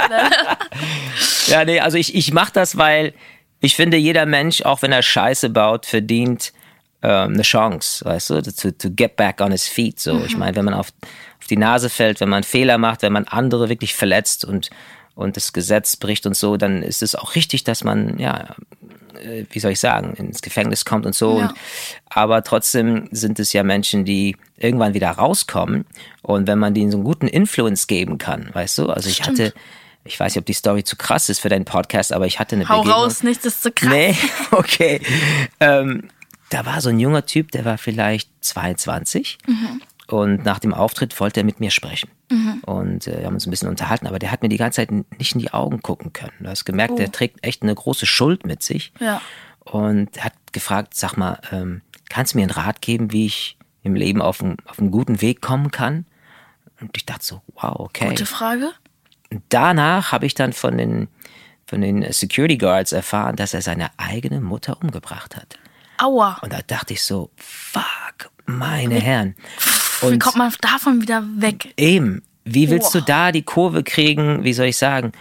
ja, 1.49 1.63
nee, 1.67 1.79
also 1.79 1.99
ich, 1.99 2.15
ich 2.15 2.33
mache 2.33 2.53
das, 2.55 2.79
weil 2.79 3.13
ich 3.61 3.77
finde, 3.77 3.99
jeder 3.99 4.25
Mensch, 4.25 4.63
auch 4.63 4.81
wenn 4.81 4.91
er 4.91 5.03
Scheiße 5.03 5.51
baut, 5.51 5.85
verdient 5.85 6.55
ähm, 7.03 7.35
eine 7.35 7.43
Chance, 7.43 8.07
weißt 8.07 8.31
du, 8.31 8.43
to, 8.43 8.71
to 8.71 8.89
get 8.91 9.17
back 9.17 9.43
on 9.43 9.53
his 9.53 9.69
feet. 9.69 10.01
So, 10.01 10.15
mhm. 10.15 10.25
ich 10.25 10.37
meine, 10.39 10.57
wenn 10.57 10.65
man 10.65 10.73
auf 10.73 10.89
die 11.51 11.57
Nase 11.57 11.91
fällt, 11.91 12.21
wenn 12.21 12.29
man 12.29 12.45
Fehler 12.45 12.79
macht, 12.79 13.03
wenn 13.03 13.13
man 13.13 13.27
andere 13.27 13.69
wirklich 13.69 13.95
verletzt 13.95 14.45
und, 14.45 14.71
und 15.15 15.37
das 15.37 15.53
Gesetz 15.53 15.97
bricht 15.97 16.27
und 16.27 16.37
so, 16.37 16.57
dann 16.57 16.83
ist 16.83 17.03
es 17.03 17.15
auch 17.15 17.35
richtig, 17.35 17.65
dass 17.65 17.85
man, 17.85 18.19
ja, 18.19 18.55
äh, 19.17 19.45
wie 19.51 19.59
soll 19.59 19.73
ich 19.73 19.81
sagen, 19.81 20.15
ins 20.15 20.43
Gefängnis 20.43 20.85
kommt 20.85 21.07
und 21.07 21.15
so. 21.15 21.39
Ja. 21.39 21.49
Und, 21.49 21.55
aber 22.09 22.43
trotzdem 22.43 23.09
sind 23.11 23.39
es 23.39 23.53
ja 23.53 23.63
Menschen, 23.63 24.05
die 24.05 24.37
irgendwann 24.57 24.95
wieder 24.95 25.11
rauskommen. 25.11 25.87
Und 26.23 26.47
wenn 26.47 26.59
man 26.59 26.75
denen 26.75 26.91
so 26.91 26.99
einen 26.99 27.05
guten 27.05 27.27
Influence 27.27 27.87
geben 27.87 28.19
kann, 28.19 28.51
weißt 28.53 28.79
du? 28.79 28.89
Also 28.89 29.09
ich 29.09 29.17
Stimmt. 29.17 29.41
hatte, 29.41 29.55
ich 30.05 30.19
weiß 30.19 30.35
nicht, 30.35 30.41
ob 30.41 30.47
die 30.47 30.53
Story 30.53 30.85
zu 30.85 30.97
krass 30.97 31.29
ist 31.29 31.41
für 31.41 31.49
deinen 31.49 31.65
Podcast, 31.65 32.13
aber 32.13 32.27
ich 32.27 32.39
hatte 32.39 32.57
eine 32.57 32.69
Hau 32.69 32.83
Begegnung. 32.83 33.03
raus, 33.05 33.23
nichts 33.23 33.45
ist 33.45 33.63
zu 33.63 33.73
krass. 33.73 33.91
Nee, 33.91 34.17
okay. 34.53 35.01
ähm, 35.61 36.09
da 36.51 36.67
war 36.67 36.81
so 36.81 36.89
ein 36.89 36.99
junger 36.99 37.27
Typ, 37.27 37.53
der 37.53 37.65
war 37.65 37.79
vielleicht 37.79 38.29
22. 38.41 39.39
Mhm. 39.47 39.83
Und 40.11 40.45
nach 40.45 40.59
dem 40.59 40.75
Auftritt 40.75 41.19
wollte 41.21 41.41
er 41.41 41.45
mit 41.45 41.61
mir 41.61 41.71
sprechen. 41.71 42.11
Mhm. 42.31 42.61
Und 42.67 43.07
äh, 43.07 43.21
wir 43.21 43.27
haben 43.27 43.35
uns 43.35 43.47
ein 43.47 43.51
bisschen 43.51 43.69
unterhalten, 43.69 44.09
aber 44.09 44.19
der 44.19 44.33
hat 44.33 44.43
mir 44.43 44.49
die 44.49 44.57
ganze 44.57 44.77
Zeit 44.77 44.91
nicht 44.91 45.35
in 45.35 45.41
die 45.41 45.53
Augen 45.53 45.83
gucken 45.83 46.13
können. 46.13 46.33
Du 46.41 46.49
hast 46.49 46.65
gemerkt, 46.65 46.95
oh. 46.95 46.97
der 46.97 47.13
trägt 47.13 47.45
echt 47.47 47.63
eine 47.63 47.75
große 47.75 48.07
Schuld 48.07 48.45
mit 48.45 48.63
sich. 48.63 48.93
Ja. 48.99 49.23
Und 49.61 50.23
hat 50.23 50.33
gefragt, 50.51 50.95
sag 50.95 51.17
mal, 51.17 51.39
ähm, 51.53 51.83
kannst 52.09 52.35
du 52.35 52.39
mir 52.39 52.43
einen 52.43 52.51
Rat 52.51 52.83
geben, 52.83 53.13
wie 53.13 53.27
ich 53.27 53.57
im 53.85 53.95
Leben 53.95 54.21
auf, 54.21 54.43
einen, 54.43 54.57
auf 54.65 54.81
einen 54.81 54.91
guten 54.91 55.21
Weg 55.21 55.41
kommen 55.41 55.71
kann? 55.71 56.07
Und 56.81 56.97
ich 56.97 57.07
dachte 57.07 57.25
so, 57.25 57.43
wow, 57.55 57.79
okay. 57.79 58.09
Gute 58.09 58.27
Frage. 58.27 58.73
Danach 59.49 60.11
habe 60.11 60.27
ich 60.27 60.35
dann 60.35 60.53
von 60.53 60.77
den, 60.77 61.07
von 61.67 61.83
den 61.83 62.11
Security 62.13 62.59
Guards 62.59 62.91
erfahren, 62.91 63.37
dass 63.37 63.55
er 63.55 63.63
seine 63.63 63.91
eigene 63.97 64.41
Mutter 64.41 64.79
umgebracht 64.83 65.37
hat. 65.37 65.57
Aua. 65.99 66.39
Und 66.43 66.53
da 66.53 66.63
dachte 66.67 66.95
ich 66.95 67.03
so, 67.03 67.31
fuck, 67.37 68.31
meine 68.47 68.97
Herren. 68.97 69.37
Und 70.03 70.13
Wie 70.13 70.19
kommt 70.19 70.37
man 70.37 70.53
davon 70.61 71.03
wieder 71.03 71.23
weg? 71.37 71.73
Eben. 71.77 72.23
Wie 72.45 72.71
willst 72.71 72.95
oh. 72.95 72.99
du 72.99 73.05
da 73.05 73.33
die 73.33 73.43
Kurve 73.43 73.83
kriegen? 73.83 74.45
Wie 74.45 74.53
soll 74.53 74.67
ich 74.67 74.77
sagen? 74.77 75.13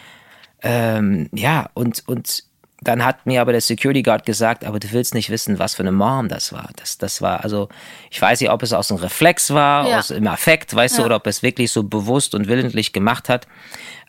Ähm, 0.61 1.29
ja, 1.33 1.69
und, 1.73 2.03
und 2.07 2.43
dann 2.81 3.03
hat 3.03 3.25
mir 3.25 3.41
aber 3.41 3.51
der 3.51 3.61
Security 3.61 4.03
Guard 4.03 4.25
gesagt, 4.25 4.63
aber 4.63 4.79
du 4.79 4.91
willst 4.91 5.13
nicht 5.13 5.29
wissen, 5.29 5.59
was 5.59 5.75
für 5.75 5.83
eine 5.83 5.91
Mom 5.91 6.29
das 6.29 6.53
war. 6.53 6.69
Das, 6.77 6.97
das 6.97 7.21
war, 7.21 7.43
also, 7.43 7.67
ich 8.09 8.21
weiß 8.21 8.39
nicht, 8.39 8.49
ob 8.49 8.63
es 8.63 8.73
aus 8.73 8.89
einem 8.89 9.01
Reflex 9.01 9.53
war, 9.53 9.87
Ja. 9.87 9.99
aus 9.99 10.11
einem 10.11 10.27
Affekt, 10.27 10.73
weißt 10.73 10.97
du, 10.97 11.01
Ja. 11.01 11.05
oder 11.07 11.15
ob 11.17 11.27
es 11.27 11.43
wirklich 11.43 11.71
so 11.71 11.83
bewusst 11.83 12.35
und 12.35 12.47
willentlich 12.47 12.93
gemacht 12.93 13.27
hat. 13.29 13.47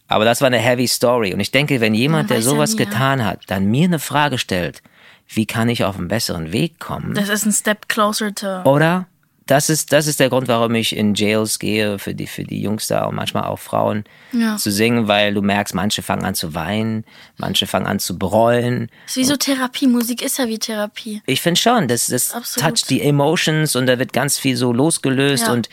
Aber 0.07 0.25
das 0.25 0.41
war 0.41 0.47
eine 0.47 0.59
heavy 0.59 0.89
Story. 0.89 1.33
Und 1.35 1.41
ich 1.41 1.51
denke, 1.53 1.81
wenn 1.81 1.95
jemand, 1.95 2.31
Man 2.31 2.37
der 2.37 2.43
sowas 2.43 2.73
nie, 2.73 2.79
getan 2.79 3.25
hat, 3.25 3.43
dann 3.47 3.67
mir 3.67 3.85
eine 3.85 3.99
Frage 3.99 4.39
stellt, 4.39 4.83
wie 5.29 5.47
kann 5.47 5.69
ich 5.69 5.85
auf 5.85 5.97
einen 5.97 6.09
besseren 6.09 6.53
Weg 6.53 6.81
kommen? 6.81 7.15
Das 7.15 7.29
ist 7.29 7.47
ein 7.47 7.53
Step 7.53 7.89
closer 7.89 8.35
to. 8.35 8.63
Oder? 8.65 9.07
Das 9.51 9.69
ist, 9.69 9.93
das 9.93 10.07
ist 10.07 10.21
der 10.21 10.29
Grund, 10.29 10.47
warum 10.47 10.75
ich 10.77 10.95
in 10.95 11.15
Jails 11.15 11.59
gehe, 11.59 11.99
für 11.99 12.15
die, 12.15 12.29
für 12.29 12.45
die 12.45 12.63
Jungs 12.63 12.87
da 12.87 13.05
und 13.07 13.17
manchmal 13.17 13.45
auch 13.45 13.59
Frauen 13.59 14.05
Ja. 14.33 14.57
zu 14.57 14.71
singen, 14.71 15.09
weil 15.09 15.35
du 15.35 15.43
merkst, 15.43 15.75
manche 15.75 16.03
fangen 16.03 16.25
an 16.25 16.37
zu 16.37 16.55
weinen, 16.55 17.05
manche 17.37 17.67
fangen 17.67 17.87
an 17.87 17.99
zu 17.99 18.17
bereuen. 18.17 18.89
Das 19.07 19.17
ist 19.17 19.17
wie 19.17 19.25
so 19.25 19.37
Therapie. 19.37 19.89
Musik 19.89 20.23
ist 20.23 20.39
ja 20.39 20.47
wie 20.47 20.59
Therapie. 20.61 21.21
Ich 21.27 21.41
finde 21.41 21.61
schon, 21.61 21.89
das, 21.89 22.07
das 22.07 22.33
Absolut. 22.33 22.69
toucht 22.77 22.91
die 22.91 23.01
Emotions 23.03 23.75
und 23.75 23.87
da 23.87 23.99
wird 23.99 24.13
ganz 24.13 24.39
viel 24.39 24.55
so 24.57 24.73
losgelöst 24.73 25.49
Ja. 25.49 25.53
und, 25.53 25.69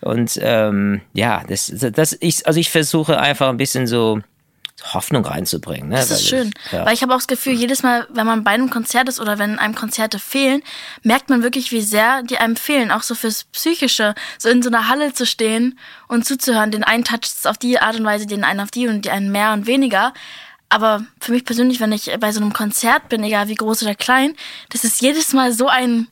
und 0.00 0.38
ähm, 0.42 1.02
ja, 1.12 1.42
das, 1.46 1.70
das 1.92 2.16
ich, 2.20 2.46
also 2.46 2.58
ich 2.58 2.70
versuche 2.70 3.20
einfach 3.20 3.50
ein 3.50 3.58
bisschen 3.58 3.86
so 3.86 4.20
Hoffnung 4.94 5.24
reinzubringen. 5.24 5.88
Ne? 5.88 5.96
Das 5.96 6.10
ist 6.10 6.32
Weil 6.32 6.40
schön. 6.40 6.54
Ich, 6.66 6.72
ja. 6.72 6.86
Weil 6.86 6.94
ich 6.94 7.02
habe 7.02 7.12
auch 7.12 7.18
das 7.18 7.26
Gefühl, 7.26 7.54
jedes 7.54 7.82
Mal, 7.82 8.06
wenn 8.10 8.26
man 8.26 8.44
bei 8.44 8.52
einem 8.52 8.70
Konzert 8.70 9.08
ist 9.08 9.20
oder 9.20 9.38
wenn 9.38 9.58
einem 9.58 9.74
Konzerte 9.74 10.18
fehlen, 10.18 10.62
merkt 11.02 11.30
man 11.30 11.42
wirklich, 11.42 11.72
wie 11.72 11.82
sehr 11.82 12.22
die 12.22 12.38
einem 12.38 12.56
fehlen. 12.56 12.90
Auch 12.90 13.02
so 13.02 13.14
fürs 13.14 13.44
Psychische. 13.44 14.14
So 14.38 14.48
in 14.48 14.62
so 14.62 14.70
einer 14.70 14.88
Halle 14.88 15.12
zu 15.12 15.26
stehen 15.26 15.78
und 16.08 16.26
zuzuhören. 16.26 16.70
Den 16.70 16.84
einen 16.84 17.04
toucht 17.04 17.24
es 17.24 17.46
auf 17.46 17.58
die 17.58 17.78
Art 17.78 17.96
und 17.98 18.04
Weise, 18.04 18.26
den 18.26 18.44
einen 18.44 18.60
auf 18.60 18.70
die 18.70 18.88
und 18.88 19.04
die 19.04 19.10
einen 19.10 19.30
mehr 19.30 19.52
und 19.52 19.66
weniger. 19.66 20.12
Aber 20.68 21.04
für 21.20 21.32
mich 21.32 21.44
persönlich, 21.44 21.80
wenn 21.80 21.92
ich 21.92 22.10
bei 22.18 22.32
so 22.32 22.40
einem 22.40 22.54
Konzert 22.54 23.10
bin, 23.10 23.22
egal 23.22 23.48
wie 23.48 23.54
groß 23.54 23.82
oder 23.82 23.94
klein, 23.94 24.34
das 24.70 24.84
ist 24.84 25.02
jedes 25.02 25.32
Mal 25.34 25.52
so 25.52 25.68
ein 25.68 26.08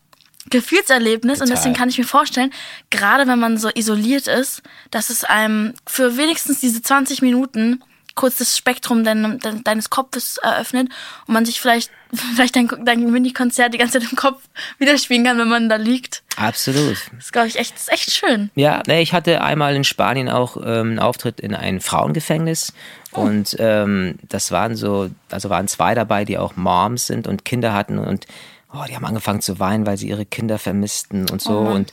Gefühlserlebnis 0.50 1.40
und 1.40 1.46
Total. 1.46 1.56
deswegen 1.56 1.74
kann 1.74 1.88
ich 1.88 1.98
mir 1.98 2.04
vorstellen, 2.04 2.52
gerade 2.90 3.26
wenn 3.26 3.38
man 3.38 3.56
so 3.56 3.70
isoliert 3.74 4.26
ist, 4.26 4.62
dass 4.90 5.10
es 5.10 5.24
einem 5.24 5.74
für 5.86 6.16
wenigstens 6.16 6.60
diese 6.60 6.82
20 6.82 7.22
Minuten 7.22 7.82
kurz 8.20 8.36
das 8.36 8.54
Spektrum 8.54 9.02
dein, 9.02 9.38
dein, 9.38 9.64
deines 9.64 9.88
Kopfes 9.88 10.36
eröffnet 10.36 10.90
und 11.26 11.32
man 11.32 11.46
sich 11.46 11.58
vielleicht 11.58 11.90
vielleicht 12.34 12.54
dein, 12.54 12.68
dein 12.84 13.10
Mini-Konzert 13.10 13.72
die 13.72 13.78
ganze 13.78 13.98
Zeit 13.98 14.10
im 14.10 14.16
Kopf 14.16 14.42
widerspiegeln 14.78 15.24
kann, 15.24 15.38
wenn 15.38 15.48
man 15.48 15.70
da 15.70 15.76
liegt. 15.76 16.22
Absolut. 16.36 16.98
Das 17.12 17.24
ist, 17.24 17.32
glaube 17.32 17.48
ich, 17.48 17.58
echt, 17.58 17.76
ist 17.76 17.90
echt 17.90 18.10
schön. 18.10 18.50
Ja, 18.56 18.82
ne, 18.86 19.00
ich 19.00 19.14
hatte 19.14 19.40
einmal 19.40 19.74
in 19.74 19.84
Spanien 19.84 20.28
auch 20.28 20.58
ähm, 20.58 20.90
einen 20.90 20.98
Auftritt 20.98 21.40
in 21.40 21.54
ein 21.54 21.80
Frauengefängnis. 21.80 22.74
Und 23.12 23.56
ähm, 23.58 24.16
das 24.28 24.50
waren 24.50 24.76
so, 24.76 25.08
also 25.30 25.48
waren 25.48 25.66
zwei 25.66 25.94
dabei, 25.94 26.26
die 26.26 26.36
auch 26.36 26.56
Moms 26.56 27.06
sind 27.06 27.26
und 27.26 27.46
Kinder 27.46 27.72
hatten 27.72 27.98
und 27.98 28.26
oh, 28.72 28.84
die 28.86 28.94
haben 28.94 29.06
angefangen 29.06 29.40
zu 29.40 29.58
weinen, 29.58 29.86
weil 29.86 29.96
sie 29.96 30.08
ihre 30.08 30.26
Kinder 30.26 30.58
vermissten 30.58 31.30
und 31.30 31.40
so. 31.40 31.58
und 31.58 31.92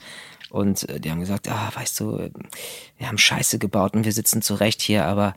und 0.49 0.87
äh, 0.89 0.99
die 0.99 1.11
haben 1.11 1.19
gesagt, 1.19 1.49
ah, 1.49 1.71
weißt 1.73 1.99
du, 1.99 2.29
wir 2.97 3.07
haben 3.07 3.17
Scheiße 3.17 3.59
gebaut 3.59 3.95
und 3.95 4.05
wir 4.05 4.13
sitzen 4.13 4.41
zurecht 4.41 4.81
hier, 4.81 5.05
aber 5.05 5.35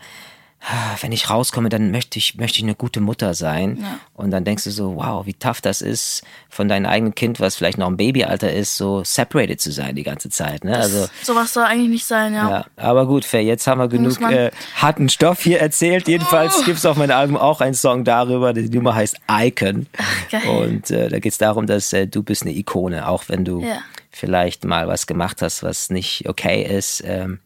wenn 1.01 1.11
ich 1.13 1.31
rauskomme, 1.31 1.71
dann 1.71 1.91
möchte 1.91 2.19
ich, 2.19 2.37
möchte 2.37 2.59
ich 2.59 2.65
eine 2.65 2.75
gute 2.75 3.01
Mutter 3.01 3.33
sein. 3.33 3.79
Ja. 3.81 3.99
Und 4.15 4.31
dann 4.31 4.45
denkst 4.45 4.65
du 4.65 4.71
so, 4.71 4.97
wow, 4.97 5.25
wie 5.25 5.33
tough 5.33 5.63
das 5.63 5.81
ist, 5.81 6.23
von 6.51 6.69
deinem 6.69 6.85
eigenen 6.87 7.15
Kind, 7.15 7.41
was 7.41 7.57
vielleicht 7.57 7.79
noch 7.79 7.89
im 7.89 7.97
Babyalter 7.97 8.53
ist, 8.53 8.77
so 8.77 9.03
separated 9.03 9.59
zu 9.61 9.73
sein 9.73 9.97
die 9.97 10.03
ganze 10.03 10.29
Zeit. 10.29 10.65
Ne? 10.65 10.77
Also 10.77 11.07
Sowas 11.23 11.55
soll 11.55 11.65
eigentlich 11.65 11.89
nicht 11.89 12.05
sein, 12.05 12.35
ja. 12.35 12.51
ja, 12.51 12.65
aber 12.77 13.07
gut, 13.07 13.25
Fair, 13.25 13.43
jetzt 13.43 13.67
haben 13.67 13.81
wir 13.81 13.89
genug 13.89 14.21
äh, 14.21 14.51
harten 14.77 15.09
Stoff 15.09 15.41
hier 15.41 15.61
erzählt. 15.61 16.07
Jedenfalls 16.09 16.59
Oh. 16.61 16.65
gibt 16.65 16.79
es 16.79 16.85
auf 16.87 16.97
meinem 16.99 17.17
Album 17.17 17.37
auch 17.39 17.61
einen 17.63 17.75
Song 17.75 18.05
darüber. 18.05 18.53
Die 18.53 18.69
Nummer 18.69 18.95
heißt 18.95 19.17
Icon. 19.31 19.87
geil. 20.31 20.43
Und 20.47 20.91
äh, 20.91 21.09
da 21.09 21.19
geht 21.21 21.33
es 21.33 21.39
darum, 21.39 21.67
dass 21.67 21.93
äh, 21.95 22.07
du 22.07 22.23
bist 22.23 22.43
eine 22.43 22.53
Ikone, 22.53 23.09
auch 23.09 23.25
wenn 23.29 23.45
du 23.47 23.63
Ja. 23.63 23.79
vielleicht 24.11 24.65
mal 24.65 24.89
was 24.89 25.07
gemacht 25.07 25.41
hast, 25.41 25.63
was 25.63 25.89
nicht 25.89 26.29
okay 26.29 26.63
ist. 26.63 27.03
Ähm, 27.07 27.39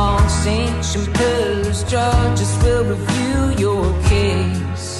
Amongst 0.00 0.46
ancient 0.46 1.14
pillars, 1.14 1.84
judges 1.84 2.56
will 2.62 2.84
review 2.84 3.40
your 3.64 3.84
case. 4.08 4.98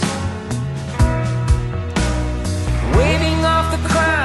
Waving 2.98 3.42
off 3.42 3.66
the 3.74 3.80
crime, 3.88 4.19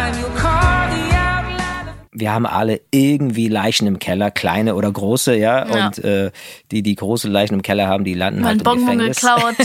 wir 2.17 2.31
haben 2.33 2.45
alle 2.45 2.81
irgendwie 2.91 3.49
Leichen 3.49 3.87
im 3.87 3.99
Keller, 3.99 4.31
kleine 4.31 4.75
oder 4.75 4.91
große, 4.91 5.35
ja. 5.35 5.67
Ja. 5.67 5.87
Und 5.87 6.03
äh, 6.03 6.31
die, 6.71 6.81
die 6.81 6.95
große 6.95 7.27
Leichen 7.27 7.55
im 7.55 7.61
Keller 7.61 7.87
haben, 7.87 8.03
die 8.05 8.13
landen 8.13 8.41
Mein 8.41 8.49
halt 8.51 8.59
im 8.59 8.63
Bonbon 8.63 8.97
Gefängnis. 8.97 9.21
geklaut. 9.21 9.55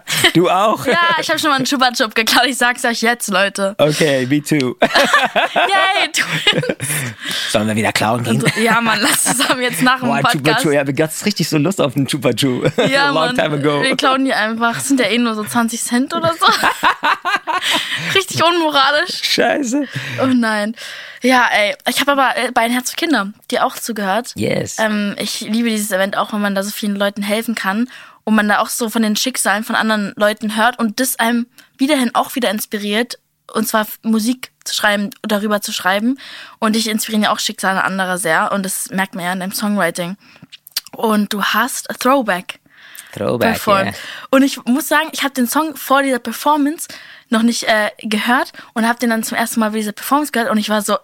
Du 0.32 0.48
auch? 0.50 0.86
ja, 0.86 0.98
ich 1.20 1.28
habe 1.28 1.38
schon 1.38 1.50
mal 1.50 1.56
einen 1.56 1.66
Chupa 1.66 1.92
Chup 1.92 2.14
geklaut. 2.14 2.46
Ich 2.46 2.56
sag's 2.56 2.84
euch 2.84 3.02
jetzt, 3.02 3.28
Leute. 3.28 3.74
Okay, 3.78 4.26
me 4.26 4.42
too. 4.42 4.74
Yay, 5.54 6.10
Twins. 6.12 6.88
Sollen 7.50 7.68
wir 7.68 7.76
wieder 7.76 7.92
klauen 7.92 8.24
gehen? 8.24 8.40
So, 8.40 8.46
ja, 8.60 8.80
Mann, 8.80 8.98
lass 9.02 9.24
zusammen 9.24 9.60
jetzt 9.60 9.82
nach 9.82 10.00
dem 10.00 10.08
Boah, 10.08 10.18
Chupa 10.18 10.30
Podcast. 10.32 10.62
Chu, 10.62 10.70
ja, 10.70 10.86
wir 10.86 11.04
hatten 11.04 11.24
richtig 11.24 11.48
so 11.48 11.58
Lust 11.58 11.80
auf 11.80 11.94
den 11.94 12.06
Chupa 12.06 12.32
Chu. 12.32 12.62
Ja, 12.90 13.06
long 13.08 13.14
Mann. 13.14 13.34
time 13.36 13.56
ago. 13.56 13.82
Wir 13.82 13.96
klauen 13.96 14.24
die 14.24 14.32
einfach. 14.32 14.74
Das 14.74 14.88
sind 14.88 15.00
ja 15.00 15.06
eh 15.06 15.18
nur 15.18 15.34
so 15.34 15.44
20 15.44 15.82
Cent 15.82 16.14
oder 16.14 16.32
so. 16.38 16.46
Richtig 18.14 18.42
unmoralisch. 18.42 19.20
Scheiße. 19.22 19.84
Oh 20.22 20.26
nein. 20.26 20.74
Ja, 21.22 21.48
ey. 21.52 21.74
Ich 21.88 22.00
habe 22.00 22.12
aber 22.12 22.36
äh, 22.36 22.50
bei 22.52 22.62
ein 22.62 22.72
Herz 22.72 22.90
für 22.90 22.96
Kinder 22.96 23.32
dir 23.50 23.64
auch 23.64 23.76
zugehört. 23.76 24.32
Yes. 24.36 24.78
Ähm, 24.78 25.14
ich 25.18 25.40
liebe 25.40 25.68
dieses 25.68 25.90
Event 25.90 26.16
auch, 26.16 26.32
wenn 26.32 26.40
man 26.40 26.54
da 26.54 26.62
so 26.62 26.70
vielen 26.70 26.96
Leuten 26.96 27.22
helfen 27.22 27.54
kann 27.54 27.88
und 28.24 28.34
man 28.34 28.48
da 28.48 28.58
auch 28.58 28.68
so 28.68 28.88
von 28.90 29.02
den 29.02 29.16
Schicksalen 29.16 29.64
von 29.64 29.76
anderen 29.76 30.12
Leuten 30.16 30.56
hört 30.56 30.78
und 30.78 31.00
das 31.00 31.18
einem 31.18 31.46
wiederhin 31.78 32.14
auch 32.14 32.34
wieder 32.34 32.50
inspiriert. 32.50 33.18
Und 33.52 33.68
zwar 33.68 33.86
Musik 34.02 34.50
zu 34.64 34.74
schreiben, 34.74 35.10
darüber 35.22 35.60
zu 35.60 35.72
schreiben. 35.72 36.18
Und 36.58 36.74
dich 36.74 36.88
inspirieren 36.88 37.22
ja 37.22 37.30
auch 37.30 37.38
Schicksale 37.38 37.84
anderer 37.84 38.18
sehr. 38.18 38.50
Und 38.52 38.64
das 38.64 38.90
merkt 38.90 39.14
man 39.14 39.24
ja 39.24 39.32
in 39.32 39.40
deinem 39.40 39.52
Songwriting. 39.52 40.16
Und 40.92 41.32
du 41.32 41.42
hast 41.42 41.88
a 41.90 41.94
Throwback 41.94 42.58
Throwback, 43.12 43.52
performt. 43.52 43.86
ja. 43.86 43.92
Und 44.30 44.42
ich 44.42 44.62
muss 44.64 44.88
sagen, 44.88 45.08
ich 45.12 45.22
habe 45.22 45.34
den 45.34 45.46
Song 45.46 45.76
vor 45.76 46.02
dieser 46.02 46.18
Performance 46.18 46.88
noch 47.28 47.42
nicht 47.42 47.64
äh, 47.64 47.90
gehört 48.02 48.52
und 48.74 48.86
habe 48.88 48.98
den 48.98 49.10
dann 49.10 49.22
zum 49.22 49.36
ersten 49.36 49.60
Mal 49.60 49.70
bei 49.70 49.78
dieser 49.78 49.92
Performance 49.92 50.32
gehört 50.32 50.50
und 50.50 50.58
ich 50.58 50.68
war 50.68 50.82
so, 50.82 50.96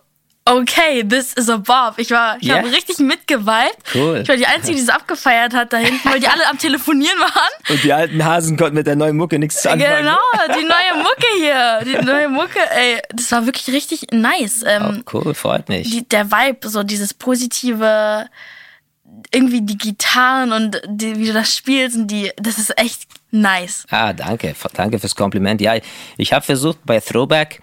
okay, 0.44 1.04
this 1.08 1.32
is 1.34 1.48
a 1.48 1.56
Bob. 1.56 1.94
Ich 1.98 2.10
war, 2.10 2.36
ich 2.40 2.48
Ja. 2.48 2.56
habe 2.58 2.72
richtig 2.72 2.98
mitgeweibt. 2.98 3.78
Cool. 3.94 4.20
Ich 4.22 4.28
war 4.28 4.36
die 4.36 4.46
Einzige, 4.46 4.76
die 4.76 4.82
es 4.82 4.88
abgefeiert 4.88 5.54
hat 5.54 5.72
da 5.72 5.76
hinten, 5.76 6.08
weil 6.08 6.18
die 6.18 6.26
alle 6.26 6.48
am 6.48 6.58
Telefonieren 6.58 7.16
waren. 7.20 7.52
Und 7.68 7.84
die 7.84 7.92
alten 7.92 8.24
Hasen 8.24 8.56
konnten 8.56 8.74
mit 8.74 8.88
der 8.88 8.96
neuen 8.96 9.16
Mucke 9.16 9.38
nichts 9.38 9.64
anfangen. 9.64 9.98
Genau, 9.98 10.18
die 10.58 10.64
neue 10.64 11.02
Mucke 11.02 11.26
hier. 11.38 11.80
Die 11.84 12.04
neue 12.04 12.28
Mucke, 12.28 12.58
ey. 12.74 13.00
Das 13.12 13.30
war 13.30 13.46
wirklich 13.46 13.72
richtig 13.72 14.08
nice. 14.10 14.64
Ähm, 14.66 15.04
Oh, 15.06 15.10
cool, 15.24 15.34
freut 15.34 15.68
mich. 15.68 15.88
die, 15.90 16.08
der 16.08 16.32
Vibe, 16.32 16.68
so 16.68 16.82
dieses 16.82 17.14
positive, 17.14 18.26
irgendwie 19.32 19.62
die 19.62 19.78
Gitarren 19.78 20.52
und 20.52 20.80
die, 20.86 21.16
wie 21.18 21.26
du 21.26 21.32
das 21.32 21.54
spielst 21.56 21.96
und 21.96 22.08
die, 22.08 22.30
das 22.36 22.58
ist 22.58 22.76
echt 22.78 23.02
nice. 23.30 23.84
Ah, 23.90 24.12
danke. 24.12 24.54
Danke 24.74 24.98
fürs 24.98 25.16
Kompliment. 25.16 25.60
Ja, 25.60 25.74
ich 26.16 26.32
habe 26.32 26.44
versucht 26.44 26.78
bei 26.84 27.00
Throwback, 27.00 27.60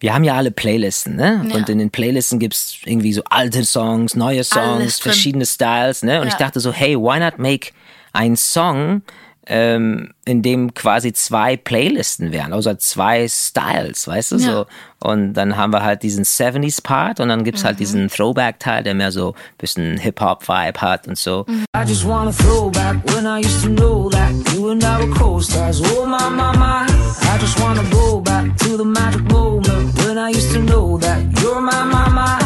wir 0.00 0.14
haben 0.14 0.24
ja 0.24 0.34
alle 0.36 0.50
Playlisten, 0.50 1.16
ne? 1.16 1.44
Ja. 1.48 1.56
Und 1.56 1.68
in 1.68 1.78
den 1.78 1.90
Playlisten 1.90 2.38
gibt's 2.38 2.78
irgendwie 2.84 3.12
so 3.12 3.22
alte 3.28 3.64
Songs, 3.64 4.14
neue 4.14 4.44
Songs, 4.44 5.00
verschiedene 5.00 5.44
Styles, 5.44 6.02
ne? 6.02 6.20
Und 6.20 6.28
Ja. 6.28 6.32
ich 6.32 6.38
dachte 6.38 6.60
so, 6.60 6.72
hey, 6.72 6.96
why 6.96 7.18
not 7.18 7.38
make 7.38 7.70
einen 8.12 8.36
Song, 8.36 9.02
ähm, 9.48 10.10
in 10.24 10.42
dem 10.42 10.74
quasi 10.74 11.12
zwei 11.12 11.56
Playlisten 11.56 12.32
wären, 12.32 12.52
also 12.52 12.74
zwei 12.74 13.26
Styles, 13.28 14.06
weißt 14.06 14.32
du 14.32 14.36
Ja. 14.36 14.52
so. 14.52 14.66
Und 15.00 15.34
dann 15.34 15.56
haben 15.56 15.72
wir 15.72 15.82
halt 15.84 16.02
diesen 16.02 16.24
70s-Part 16.24 17.20
und 17.20 17.28
dann 17.28 17.44
gibt's 17.44 17.62
Mhm. 17.62 17.66
halt 17.66 17.80
diesen 17.80 18.08
Throwback-Teil, 18.08 18.82
der 18.82 18.94
mehr 18.94 19.12
so 19.12 19.28
ein 19.32 19.34
bisschen 19.58 19.96
Hip-Hop-Vibe 19.96 20.80
hat 20.80 21.06
und 21.08 21.16
so. 21.16 21.44
Mhm. 21.48 21.64
I 21.76 21.88
just 21.88 22.04
wanna 22.06 22.32
throw 22.32 22.70
back 22.70 22.96
when 23.14 23.24
I 23.26 23.38
used 23.44 23.62
to 23.62 23.68
know 23.70 24.10
that 24.10 24.32
you 24.54 24.70
and 24.70 24.84
I 24.84 24.98
were 25.00 25.10
co-stars. 25.14 25.80
Oh 25.96 26.04
my, 26.04 26.18
my, 26.30 26.52
my. 26.58 26.84
I 27.32 27.38
just 27.40 27.58
wanna 27.60 27.82
go 27.90 28.20
back 28.20 28.54
to 28.58 28.76
the 28.76 28.84
magic 28.84 29.22
moment 29.32 29.96
when 30.04 30.18
I 30.18 30.30
used 30.30 30.52
to 30.52 30.58
know 30.60 30.98
that 30.98 31.18
you're 31.40 31.60
my, 31.60 31.84
my, 31.84 32.08
my. 32.10 32.38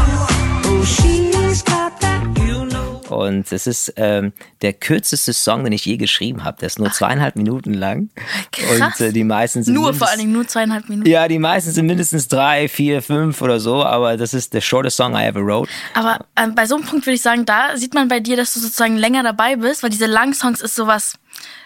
Oh, 0.67 0.85
she's 0.85 1.32
Und 3.15 3.51
es 3.53 3.67
ist 3.67 3.93
ähm, 3.97 4.33
der 4.63 4.73
kürzeste 4.73 5.33
Song, 5.33 5.65
den 5.65 5.73
ich 5.73 5.85
je 5.85 5.97
geschrieben 5.97 6.45
habe. 6.45 6.59
Der 6.61 6.67
ist 6.67 6.79
nur 6.79 6.91
zweieinhalb 6.93 7.37
Minuten 7.37 7.75
lang. 7.75 8.11
Krass. 8.53 9.01
Und 9.01 9.07
äh, 9.07 9.13
die 9.13 9.25
meisten 9.25 9.63
sind 9.63 9.75
Nur 9.75 9.95
vor 9.95 10.09
allen 10.09 10.19
Dingen 10.19 10.33
nur 10.33 10.47
zweieinhalb 10.47 10.89
Minuten. 10.89 11.09
Ja, 11.09 11.29
die 11.29 11.39
meisten 11.39 11.71
sind 11.71 11.87
mindestens 11.87 12.29
drei, 12.29 12.69
vier, 12.69 13.03
fünf 13.03 13.41
oder 13.43 13.61
so. 13.61 13.85
Aber 13.85 14.17
das 14.17 14.35
ist 14.35 14.55
der 14.55 14.61
shortest 14.61 14.97
song 14.97 15.15
I 15.15 15.25
ever 15.27 15.41
wrote. 15.45 15.71
Aber 15.95 16.25
ähm, 16.37 16.55
bei 16.55 16.67
so 16.67 16.77
einem 16.77 16.85
Punkt 16.85 17.07
würde 17.07 17.15
ich 17.15 17.23
sagen, 17.23 17.45
da 17.47 17.77
sieht 17.77 17.95
man 17.95 18.09
bei 18.09 18.21
dir, 18.21 18.37
dass 18.37 18.55
du 18.55 18.61
sozusagen 18.61 18.97
länger 18.97 19.23
dabei 19.23 19.57
bist, 19.57 19.83
weil 19.83 19.91
diese 19.91 20.07
langen 20.07 20.35
Songs 20.35 20.61
ist 20.61 20.75
sowas, 20.75 21.15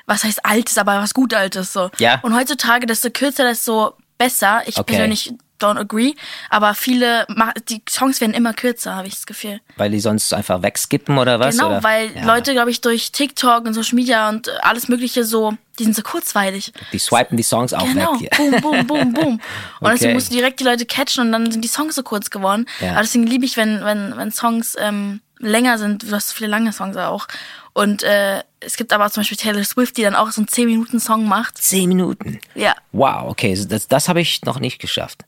was 0.06 0.24
heißt 0.24 0.44
altes, 0.44 0.78
aber 0.78 1.00
was 1.00 1.14
gut 1.14 1.34
altes 1.34 1.72
so. 1.72 1.90
Ja. 1.98 2.20
Und 2.22 2.34
heutzutage, 2.34 2.86
desto 2.86 3.10
kürzer, 3.10 3.44
desto 3.44 3.94
besser. 4.18 4.62
Ich 4.66 4.78
Okay. 4.78 4.92
persönlich 4.92 5.32
don't 5.60 5.78
agree. 5.78 6.14
Aber 6.50 6.74
viele, 6.74 7.26
die 7.68 7.82
Songs 7.88 8.20
werden 8.20 8.34
immer 8.34 8.52
kürzer, 8.52 8.94
habe 8.94 9.08
ich 9.08 9.14
das 9.14 9.26
Gefühl. 9.26 9.60
Weil 9.76 9.90
die 9.90 10.00
sonst 10.00 10.32
einfach 10.34 10.62
wegskippen 10.62 11.18
oder 11.18 11.40
was? 11.40 11.56
Genau, 11.56 11.68
oder? 11.68 11.82
weil 11.82 12.14
ja. 12.14 12.24
Leute, 12.24 12.52
glaube 12.52 12.70
ich, 12.70 12.80
durch 12.80 13.12
TikTok 13.12 13.64
und 13.64 13.74
Social 13.74 13.94
Media 13.96 14.28
und 14.28 14.48
äh, 14.48 14.52
alles 14.62 14.88
Mögliche 14.88 15.24
so, 15.24 15.54
die 15.78 15.84
sind 15.84 15.94
so 15.96 16.02
kurzweilig. 16.02 16.72
Die 16.92 16.98
swipen 16.98 17.36
die 17.36 17.42
Songs 17.42 17.72
auch 17.74 17.84
Genau, 17.86 18.20
weg. 18.20 18.30
boom, 18.36 18.60
boom, 18.60 18.86
boom, 18.86 19.12
boom. 19.14 19.26
Und 19.34 19.40
Okay. 19.80 19.90
deswegen 19.92 20.12
musst 20.14 20.30
du 20.30 20.34
direkt 20.36 20.60
die 20.60 20.64
Leute 20.64 20.86
catchen 20.86 21.26
und 21.26 21.32
dann 21.32 21.50
sind 21.50 21.62
die 21.62 21.68
Songs 21.68 21.94
so 21.94 22.02
kurz 22.02 22.30
geworden. 22.30 22.66
Ja. 22.80 22.92
Aber 22.92 23.02
deswegen 23.02 23.26
liebe 23.26 23.44
ich, 23.44 23.56
wenn, 23.56 23.84
wenn, 23.84 24.16
wenn 24.16 24.30
Songs 24.32 24.76
ähm, 24.78 25.20
länger 25.38 25.78
sind. 25.78 26.02
Du 26.02 26.12
hast 26.12 26.28
so 26.28 26.34
viele 26.34 26.48
lange 26.50 26.72
Songs 26.72 26.96
auch. 26.96 27.26
Und 27.74 28.02
äh, 28.02 28.42
es 28.60 28.76
gibt 28.76 28.90
aber 28.94 29.10
zum 29.10 29.20
Beispiel 29.20 29.36
Taylor 29.36 29.62
Swift, 29.64 29.98
die 29.98 30.02
dann 30.02 30.14
auch 30.14 30.30
so 30.30 30.40
einen 30.40 30.48
10-Minuten-Song 30.48 31.28
macht. 31.28 31.58
Zehn 31.58 31.88
Minuten. 31.90 32.38
Ja. 32.54 32.74
Wow, 32.92 33.28
okay, 33.28 33.54
das, 33.68 33.86
das 33.86 34.08
habe 34.08 34.22
ich 34.22 34.42
noch 34.46 34.58
nicht 34.60 34.78
geschafft. 34.78 35.26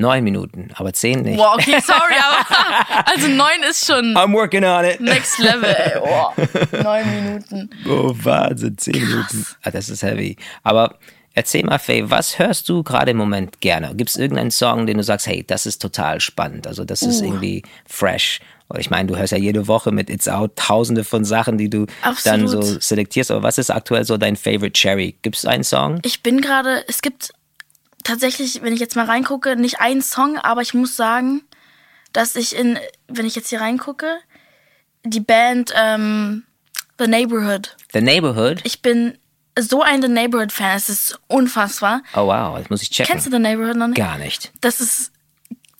Neun 0.00 0.24
Minuten, 0.24 0.70
aber 0.74 0.92
zehn 0.92 1.20
nicht. 1.22 1.38
Wow, 1.38 1.54
okay, 1.54 1.78
sorry, 1.80 2.14
aber 2.18 3.06
also 3.06 3.28
neun 3.28 3.62
ist 3.68 3.86
schon 3.86 4.16
I'm 4.16 4.32
working 4.32 4.64
on 4.64 4.84
it. 4.84 5.00
next 5.00 5.38
level, 5.38 5.64
ey. 5.70 5.92
Oh, 6.02 6.32
neun 6.82 7.06
Minuten. 7.24 7.70
Oh, 7.88 8.14
Wahnsinn, 8.22 8.76
zehn 8.78 8.94
Minuten. 9.04 9.46
Ah, 9.62 9.70
das 9.70 9.88
ist 9.90 10.02
heavy. 10.02 10.36
Aber 10.62 10.94
erzähl 11.34 11.64
mal, 11.64 11.78
Faye, 11.78 12.08
was 12.10 12.38
hörst 12.38 12.68
du 12.68 12.82
gerade 12.82 13.10
im 13.10 13.16
Moment 13.18 13.60
gerne? 13.60 13.94
Gibt 13.94 14.10
es 14.10 14.16
irgendeinen 14.16 14.50
Song, 14.50 14.86
den 14.86 14.96
du 14.96 15.02
sagst, 15.04 15.26
hey, 15.26 15.44
das 15.46 15.66
ist 15.66 15.80
total 15.82 16.20
spannend, 16.20 16.66
also 16.66 16.84
das 16.84 17.02
ist 17.02 17.20
Uh. 17.20 17.26
irgendwie 17.26 17.62
fresh? 17.86 18.40
Ich 18.78 18.88
meine, 18.88 19.08
du 19.08 19.16
hörst 19.18 19.32
ja 19.32 19.38
jede 19.38 19.66
Woche 19.66 19.90
mit 19.90 20.08
It's 20.08 20.28
Out 20.28 20.52
tausende 20.54 21.02
von 21.02 21.24
Sachen, 21.24 21.58
die 21.58 21.68
du 21.68 21.86
dann 22.24 22.44
Absolut. 22.46 22.50
so 22.50 22.78
selektierst. 22.80 23.32
Aber 23.32 23.42
was 23.42 23.58
ist 23.58 23.68
aktuell 23.70 24.04
so 24.04 24.16
dein 24.16 24.36
Favorite 24.36 24.74
Cherry? 24.74 25.16
Gibt 25.22 25.36
es 25.36 25.44
einen 25.44 25.64
Song? 25.64 25.98
Ich 26.04 26.22
bin 26.22 26.40
gerade, 26.40 26.84
es 26.86 27.02
gibt 27.02 27.32
tatsächlich, 28.10 28.62
wenn 28.62 28.72
ich 28.72 28.80
jetzt 28.80 28.96
mal 28.96 29.06
reingucke, 29.06 29.56
nicht 29.56 29.80
einen 29.80 30.02
Song, 30.02 30.36
aber 30.38 30.62
ich 30.62 30.74
muss 30.74 30.96
sagen, 30.96 31.42
dass 32.12 32.36
ich 32.36 32.56
in, 32.56 32.78
wenn 33.08 33.26
ich 33.26 33.36
jetzt 33.36 33.48
hier 33.48 33.60
reingucke, 33.60 34.18
die 35.04 35.20
Band 35.20 35.72
ähm, 35.76 36.44
The 36.98 37.06
Neighborhood. 37.06 37.76
The 37.92 38.00
Neighborhood? 38.00 38.60
Ich 38.64 38.82
bin 38.82 39.16
so 39.58 39.82
ein 39.82 40.02
The 40.02 40.08
Neighborhood-Fan, 40.08 40.76
es 40.76 40.88
ist 40.88 41.20
unfassbar. 41.28 42.02
Oh 42.14 42.26
wow, 42.26 42.58
das 42.58 42.68
muss 42.68 42.82
ich 42.82 42.90
checken. 42.90 43.12
Kennst 43.12 43.26
du 43.26 43.30
The 43.30 43.38
Neighborhood 43.38 43.76
noch 43.76 43.88
nicht? 43.88 43.96
Gar 43.96 44.18
nicht. 44.18 44.52
Das 44.60 44.80
ist 44.80 45.12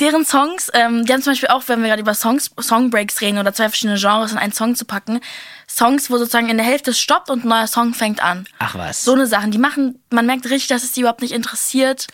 deren 0.00 0.24
Songs, 0.24 0.70
ähm, 0.74 1.04
die 1.04 1.12
haben 1.12 1.22
zum 1.22 1.32
Beispiel 1.32 1.50
auch, 1.50 1.64
wenn 1.66 1.80
wir 1.82 1.88
gerade 1.88 2.02
über 2.02 2.14
Songs, 2.14 2.50
Songbreaks 2.56 3.20
reden 3.20 3.38
oder 3.38 3.52
zwei 3.52 3.68
verschiedene 3.68 3.98
Genres 3.98 4.32
in 4.32 4.38
einen 4.38 4.52
Song 4.52 4.74
zu 4.74 4.84
packen, 4.84 5.20
Songs, 5.68 6.10
wo 6.10 6.18
sozusagen 6.18 6.48
in 6.48 6.56
der 6.56 6.66
Hälfte 6.66 6.90
es 6.90 6.98
stoppt 7.00 7.30
und 7.30 7.44
ein 7.44 7.48
neuer 7.48 7.66
Song 7.66 7.94
fängt 7.94 8.22
an. 8.22 8.46
Ach 8.58 8.74
was. 8.74 9.04
So 9.04 9.12
eine 9.12 9.26
Sachen, 9.26 9.50
die 9.50 9.58
machen, 9.58 10.02
man 10.10 10.26
merkt 10.26 10.46
richtig, 10.50 10.68
dass 10.68 10.82
es 10.82 10.92
die 10.92 11.00
überhaupt 11.00 11.22
nicht 11.22 11.32
interessiert, 11.32 12.06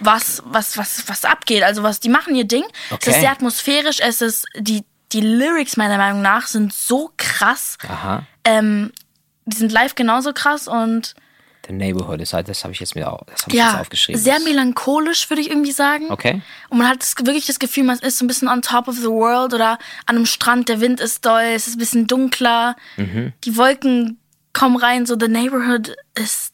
was, 0.00 0.42
was, 0.46 0.76
was, 0.76 1.08
was 1.08 1.24
abgeht. 1.24 1.62
Also 1.62 1.82
was, 1.82 2.00
die 2.00 2.08
machen 2.08 2.34
ihr 2.34 2.44
Ding. 2.44 2.64
Es 2.88 2.92
Okay. 2.92 3.10
ist 3.10 3.20
sehr 3.20 3.30
atmosphärisch, 3.30 4.00
es 4.00 4.20
ist, 4.22 4.46
die, 4.58 4.84
die 5.12 5.20
Lyrics 5.20 5.76
meiner 5.76 5.98
Meinung 5.98 6.22
nach 6.22 6.46
sind 6.46 6.72
so 6.72 7.12
krass. 7.16 7.76
Aha. 7.88 8.26
Ähm, 8.44 8.92
die 9.46 9.56
sind 9.56 9.70
live 9.72 9.94
genauso 9.94 10.32
krass 10.32 10.66
und 10.68 11.14
The 11.66 11.72
Neighborhood 11.72 12.20
ist 12.20 12.32
halt, 12.34 12.48
das 12.48 12.62
habe 12.64 12.72
ich 12.74 12.80
jetzt 12.80 12.94
mir 12.94 13.10
auch, 13.12 13.22
das 13.26 13.42
habe 13.42 13.50
ich 13.52 13.54
jetzt 13.62 13.72
ja, 13.72 13.80
aufgeschrieben. 13.80 14.20
sehr 14.20 14.38
melancholisch, 14.40 15.30
würde 15.30 15.40
ich 15.42 15.50
irgendwie 15.50 15.72
sagen. 15.72 16.10
Okay. 16.10 16.42
Und 16.68 16.78
man 16.78 16.88
hat 16.88 17.00
das, 17.00 17.14
wirklich 17.24 17.46
das 17.46 17.58
Gefühl, 17.58 17.84
man 17.84 17.98
ist 17.98 18.18
so 18.18 18.24
ein 18.24 18.28
bisschen 18.28 18.48
on 18.48 18.62
top 18.62 18.88
of 18.88 18.96
the 18.96 19.06
world 19.08 19.54
oder 19.54 19.78
an 20.06 20.16
einem 20.16 20.26
Strand, 20.26 20.68
der 20.68 20.80
Wind 20.80 21.00
ist 21.00 21.24
doll, 21.24 21.42
es 21.54 21.66
ist 21.66 21.76
ein 21.76 21.78
bisschen 21.78 22.06
dunkler, 22.06 22.76
Mhm. 22.96 23.32
die 23.44 23.56
Wolken 23.56 24.18
kommen 24.52 24.76
rein, 24.76 25.04
so 25.06 25.16
the 25.18 25.26
neighborhood 25.28 25.96
ist, 26.14 26.52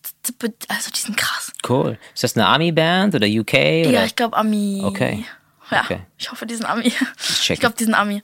also 0.69 0.91
die 0.91 1.01
sind 1.01 1.17
krass. 1.17 1.53
Cool. 1.69 1.99
Ist 2.15 2.25
das 2.25 2.37
eine 2.37 2.47
Army-Band 2.47 3.15
oder 3.15 3.27
UK? 3.27 3.53
Ja, 3.85 3.89
Oder? 3.91 4.05
ich 4.07 4.17
glaube 4.17 4.37
Ami. 4.37 4.81
Okay. 4.85 5.25
Ja, 5.71 5.83
Okay. 5.83 6.01
ich 6.19 6.31
hoffe, 6.33 6.47
die 6.47 6.55
sind 6.55 6.65
Ami. 6.67 6.91
check 7.19 7.51
Ich 7.55 7.61
glaube, 7.61 7.75
die 7.79 7.85
sind 7.85 7.95
Ami. 7.95 8.23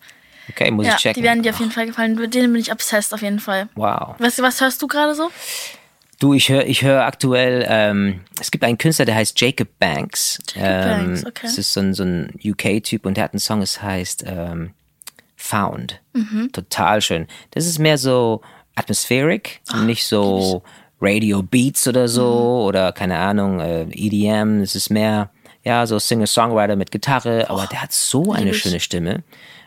Okay, 0.49 0.71
muss 0.71 0.87
Ja, 0.87 0.95
ich 0.95 1.01
checken. 1.01 1.21
die 1.21 1.27
werden 1.27 1.43
dir 1.43 1.51
auf 1.53 1.59
jeden 1.61 1.73
Fall 1.73 1.87
gefallen. 1.87 2.15
Mit 2.15 2.33
denen 2.35 2.53
bin 2.53 2.63
ich 2.63 2.73
obsessed 2.73 3.13
auf 3.13 3.21
jeden 3.23 3.41
Fall. 3.41 3.69
Wow. 3.75 4.15
Weißt 4.19 4.39
du, 4.39 4.43
was 4.43 4.61
hörst 4.61 4.81
du 4.81 4.87
gerade 4.87 5.15
so? 5.15 5.31
Du, 6.19 6.33
ich 6.33 6.49
höre 6.49 6.67
ich 6.67 6.83
hör 6.83 7.05
aktuell, 7.05 7.67
ähm, 7.69 8.21
es 8.41 8.51
gibt 8.51 8.65
einen 8.65 8.79
Künstler, 8.79 9.05
der 9.05 9.17
heißt 9.17 9.39
Jacob 9.41 9.69
Banks. 9.79 10.39
Jacob 10.55 10.63
ähm, 10.67 11.07
Banks, 11.07 11.27
okay. 11.27 11.41
Das 11.43 11.59
ist 11.59 11.73
so 11.75 11.81
ein, 11.81 11.93
so 11.95 12.05
ein 12.05 12.33
UK-Typ 12.43 13.05
und 13.05 13.17
der 13.17 13.25
hat 13.25 13.33
einen 13.35 13.41
Song, 13.41 13.61
es 13.61 13.83
heißt 13.83 14.25
ähm, 14.27 14.71
Found. 15.37 16.01
Mhm. 16.15 16.51
Total 16.53 17.03
schön. 17.03 17.27
Das 17.51 17.67
ist 17.67 17.79
mehr 17.79 17.99
so 17.99 18.41
atmospheric, 18.75 19.61
nicht 19.85 20.07
so 20.07 20.63
Radio 21.01 21.43
Beats 21.43 21.87
oder 21.87 22.09
so 22.09 22.25
Mhm. 22.25 22.67
oder 22.67 22.93
keine 22.93 23.19
Ahnung, 23.19 23.61
äh, 23.61 23.83
EDM. 23.91 24.61
Es 24.63 24.75
ist 24.75 24.89
mehr, 24.89 25.31
ja, 25.65 25.87
so 25.87 25.99
Singer-Songwriter 25.99 26.77
mit 26.77 26.91
Gitarre, 26.91 27.51
aber 27.51 27.67
der 27.67 27.83
hat 27.83 27.93
so 27.93 28.33
eine 28.33 28.51
ich. 28.51 28.59
schöne 28.59 28.81
Stimme. 28.81 29.23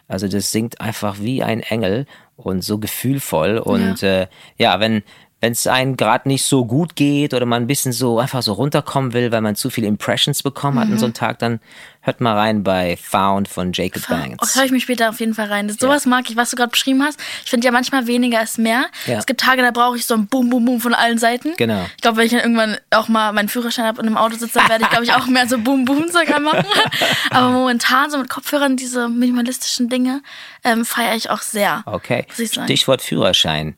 Also 0.07 0.27
das 0.27 0.51
singt 0.51 0.81
einfach 0.81 1.17
wie 1.19 1.43
ein 1.43 1.59
Engel 1.59 2.07
und 2.35 2.63
so 2.63 2.79
gefühlvoll. 2.79 3.59
Und 3.59 4.01
ja, 4.01 4.21
äh, 4.21 4.27
ja 4.57 4.79
wenn 4.79 5.03
wenn 5.41 5.53
es 5.53 5.67
einem 5.67 5.95
gerade 5.95 6.27
nicht 6.27 6.43
so 6.43 6.65
gut 6.65 6.95
geht 6.97 7.33
oder 7.33 7.45
man 7.45 7.63
ein 7.63 7.67
bisschen 7.67 7.93
so 7.93 8.19
einfach 8.19 8.41
so 8.41 8.53
runterkommen 8.53 9.13
will, 9.13 9.31
weil 9.31 9.39
man 9.41 9.55
zu 9.55 9.69
viele 9.69 9.87
Impressions 9.87 10.43
bekommen 10.43 10.77
hat 10.79 10.87
Mhm. 10.87 10.93
an 10.93 10.99
so 10.99 11.05
einem 11.05 11.13
Tag, 11.13 11.39
dann 11.39 11.59
hört 12.01 12.19
mal 12.21 12.35
rein 12.37 12.63
bei 12.63 12.97
Found 12.97 13.47
von 13.47 13.71
Jacob 13.73 14.01
Oh, 14.09 14.13
Banks. 14.13 14.55
höre 14.55 14.65
ich 14.65 14.71
mich 14.71 14.83
später 14.83 15.09
auf 15.09 15.19
jeden 15.19 15.33
Fall 15.33 15.47
rein. 15.47 15.67
Das, 15.67 15.77
sowas 15.77 16.05
mag 16.05 16.29
ich, 16.29 16.35
was 16.35 16.49
du 16.49 16.55
gerade 16.57 16.71
beschrieben 16.71 17.03
hast. 17.03 17.19
Ich 17.45 17.49
finde 17.49 17.65
ja 17.65 17.71
manchmal 17.71 18.07
weniger 18.07 18.41
ist 18.41 18.57
mehr. 18.57 18.85
Ja. 19.05 19.17
Es 19.19 19.25
gibt 19.25 19.39
Tage, 19.41 19.61
da 19.61 19.71
brauche 19.71 19.95
ich 19.97 20.05
so 20.05 20.13
ein 20.15 20.27
Boom, 20.27 20.49
Boom, 20.49 20.65
Boom 20.65 20.81
von 20.81 20.93
allen 20.93 21.17
Seiten. 21.17 21.53
Genau. 21.57 21.85
Ich 21.95 22.01
glaube, 22.01 22.17
wenn 22.17 22.25
ich 22.25 22.31
dann 22.31 22.41
irgendwann 22.41 22.77
auch 22.91 23.07
mal 23.09 23.31
meinen 23.33 23.47
Führerschein 23.49 23.85
habe 23.85 24.01
und 24.01 24.07
im 24.07 24.17
Auto 24.17 24.35
sitze, 24.37 24.59
dann 24.59 24.69
werde 24.69 24.83
ich, 24.83 24.89
glaube 24.89 25.03
ich, 25.05 25.13
auch 25.13 25.25
mehr 25.27 25.47
so 25.47 25.57
Boom, 25.57 25.85
Boom 25.85 26.09
Zeug 26.09 26.29
machen. 26.41 26.65
Aber 27.31 27.49
momentan 27.49 28.09
so 28.11 28.17
mit 28.17 28.29
Kopfhörern 28.29 28.75
diese 28.77 29.07
minimalistischen 29.09 29.89
Dinge 29.89 30.21
ähm, 30.63 30.83
feiere 30.85 31.15
ich 31.15 31.29
auch 31.29 31.41
sehr. 31.41 31.83
Okay. 31.85 32.25
Stichwort 32.33 33.01
Führerschein. 33.01 33.75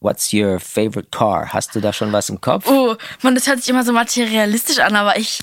What's 0.00 0.32
your 0.32 0.60
favorite 0.60 1.10
car? 1.10 1.52
Hast 1.52 1.74
du 1.74 1.80
da 1.80 1.92
schon 1.92 2.12
was 2.12 2.28
im 2.28 2.40
Kopf? 2.40 2.66
Oh, 2.68 2.96
man, 3.22 3.34
das 3.34 3.46
hört 3.48 3.58
sich 3.60 3.68
immer 3.68 3.84
so 3.84 3.92
materialistisch 3.92 4.78
an, 4.78 4.94
aber 4.96 5.18
ich. 5.18 5.40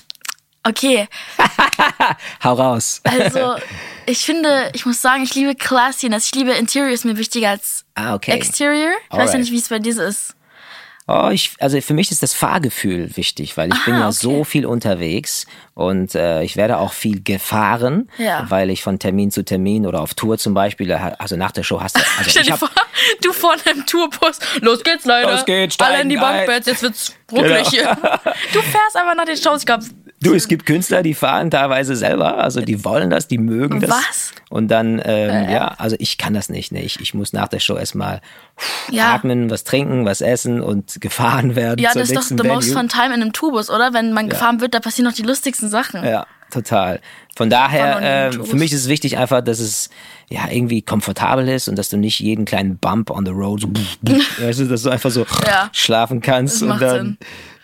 Okay, 0.64 1.06
Hau 2.44 2.54
raus. 2.54 3.00
also 3.04 3.54
ich 4.06 4.18
finde, 4.24 4.70
ich 4.72 4.84
muss 4.84 5.00
sagen, 5.00 5.22
ich 5.22 5.34
liebe 5.34 5.54
Classiness. 5.54 6.26
Ich 6.26 6.34
liebe 6.34 6.52
Interior 6.52 6.90
ist 6.92 7.04
mir 7.04 7.16
wichtiger 7.16 7.50
als 7.50 7.84
Ah, 7.94 8.14
okay. 8.14 8.32
Exterior. 8.32 8.90
Ich 8.90 9.12
weiß 9.12 9.18
ja 9.18 9.22
Alright. 9.26 9.40
nicht, 9.40 9.52
wie 9.52 9.58
es 9.58 9.68
bei 9.68 9.78
dir 9.78 9.96
ist. 10.00 10.34
Oh, 11.08 11.28
ich, 11.30 11.52
also 11.60 11.80
für 11.80 11.94
mich 11.94 12.10
ist 12.10 12.24
das 12.24 12.34
Fahrgefühl 12.34 13.16
wichtig, 13.16 13.56
weil 13.56 13.72
ich 13.72 13.84
bin 13.84 13.94
Aha, 13.94 14.00
ja 14.00 14.06
okay. 14.08 14.16
so 14.18 14.42
viel 14.42 14.66
unterwegs 14.66 15.46
und 15.74 16.16
äh, 16.16 16.42
ich 16.42 16.56
werde 16.56 16.78
auch 16.78 16.92
viel 16.92 17.22
gefahren, 17.22 18.10
Ja. 18.18 18.44
weil 18.48 18.70
ich 18.70 18.82
von 18.82 18.98
Termin 18.98 19.30
zu 19.30 19.44
Termin 19.44 19.86
oder 19.86 20.00
auf 20.00 20.14
Tour 20.14 20.36
zum 20.36 20.52
Beispiel, 20.54 20.90
also 20.92 21.36
nach 21.36 21.52
der 21.52 21.62
Show 21.62 21.80
hast 21.80 21.96
du, 21.96 22.00
also 22.18 22.30
Stell 22.30 22.42
dir 22.42 22.56
vor, 22.56 22.70
du 23.22 23.32
vorne 23.32 23.62
im 23.72 23.86
Tourbus. 23.86 24.40
Los 24.62 24.82
geht's, 24.82 25.04
Leute. 25.04 25.30
Los 25.30 25.44
geht's, 25.44 25.78
Alle 25.78 26.02
in 26.02 26.08
die. 26.08 26.16
Bankbeds, 26.16 26.66
jetzt 26.66 26.82
wird's 26.82 27.14
ruckelig. 27.30 27.68
Du 28.52 28.60
fährst 28.62 28.96
einfach 28.96 29.14
nach 29.16 29.24
den 29.26 29.36
Shows. 29.36 29.60
Ich 29.60 29.66
glaub, 29.66 29.80
du, 30.22 30.34
es 30.34 30.48
gibt 30.48 30.66
Künstler, 30.66 31.02
die 31.02 31.14
fahren 31.14 31.50
teilweise 31.50 31.96
selber, 31.96 32.38
also 32.38 32.60
die 32.60 32.84
wollen 32.84 33.10
das, 33.10 33.28
die 33.28 33.38
mögen 33.38 33.80
das. 33.80 33.90
Was? 33.90 34.32
Und 34.48 34.68
dann, 34.68 35.00
ähm, 35.04 35.50
ja, 35.50 35.68
also 35.78 35.96
ich 35.98 36.18
kann 36.18 36.34
das 36.34 36.48
nicht, 36.48 36.72
ne? 36.72 36.82
ich, 36.82 37.00
ich 37.00 37.14
muss 37.14 37.32
nach 37.32 37.48
der 37.48 37.58
Show 37.60 37.76
erstmal 37.76 38.20
Ja. 38.90 39.14
atmen, 39.14 39.50
was 39.50 39.64
trinken, 39.64 40.04
was 40.04 40.20
essen 40.20 40.60
und 40.60 41.00
gefahren 41.00 41.56
werden 41.56 41.80
ja, 41.80 41.90
das 41.94 42.10
ist 42.10 42.16
doch 42.16 42.22
the 42.22 42.34
most 42.48 42.68
Venue. 42.70 42.80
fun 42.80 42.88
time 42.88 43.06
in 43.14 43.22
einem 43.22 43.32
Tourbus, 43.32 43.70
oder? 43.70 43.92
Wenn 43.92 44.12
man 44.12 44.28
gefahren 44.28 44.60
wird, 44.60 44.74
da 44.74 44.80
passieren 44.80 45.08
noch 45.10 45.16
die 45.16 45.22
lustigsten 45.22 45.68
Sachen. 45.68 46.04
Ja, 46.04 46.26
total. 46.50 47.00
Von 47.36 47.50
daher, 47.50 48.30
Tourbus. 48.30 48.50
für 48.50 48.56
mich 48.56 48.72
ist 48.72 48.82
es 48.82 48.88
wichtig 48.88 49.18
einfach, 49.18 49.42
dass 49.42 49.58
es 49.58 49.90
ja 50.30 50.48
irgendwie 50.50 50.80
komfortabel 50.80 51.48
ist 51.48 51.68
und 51.68 51.76
dass 51.76 51.90
du 51.90 51.96
nicht 51.98 52.20
jeden 52.20 52.44
kleinen 52.46 52.78
Bump 52.78 53.10
on 53.10 53.26
the 53.26 53.32
road 53.32 53.60
so, 53.62 53.68
weißt 54.42 54.60
du, 54.60 54.64
dass 54.66 54.82
du 54.82 54.90
einfach 54.90 55.10
so 55.10 55.26
Ja. 55.46 55.68
schlafen 55.72 56.20
kannst 56.20 56.62
und 56.62 56.80
dann. 56.80 57.04
Sinn. 57.04 57.18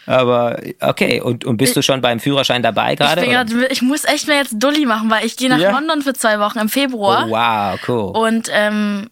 Aber 0.06 0.60
okay, 0.80 1.20
und, 1.20 1.44
und 1.44 1.56
bist 1.56 1.76
du 1.76 1.82
schon 1.82 2.00
beim 2.00 2.18
Führerschein 2.20 2.62
dabei 2.62 2.94
Ich, 2.94 2.98
gerade? 2.98 3.26
grad, 3.26 3.48
ich 3.70 3.82
muss 3.82 4.04
echt 4.04 4.26
mir 4.28 4.36
jetzt 4.36 4.54
Dulli 4.58 4.84
machen, 4.86 5.10
weil 5.10 5.24
ich 5.24 5.36
gehe 5.36 5.48
nach 5.48 5.58
Ja. 5.58 5.70
London 5.70 6.02
für 6.02 6.12
zwei 6.12 6.40
Wochen 6.40 6.58
im 6.58 6.68
Februar. 6.68 7.26
Oh, 7.28 7.30
wow, 7.30 7.78
cool. 7.88 8.16
Und 8.16 8.48
ähm, 8.52 9.08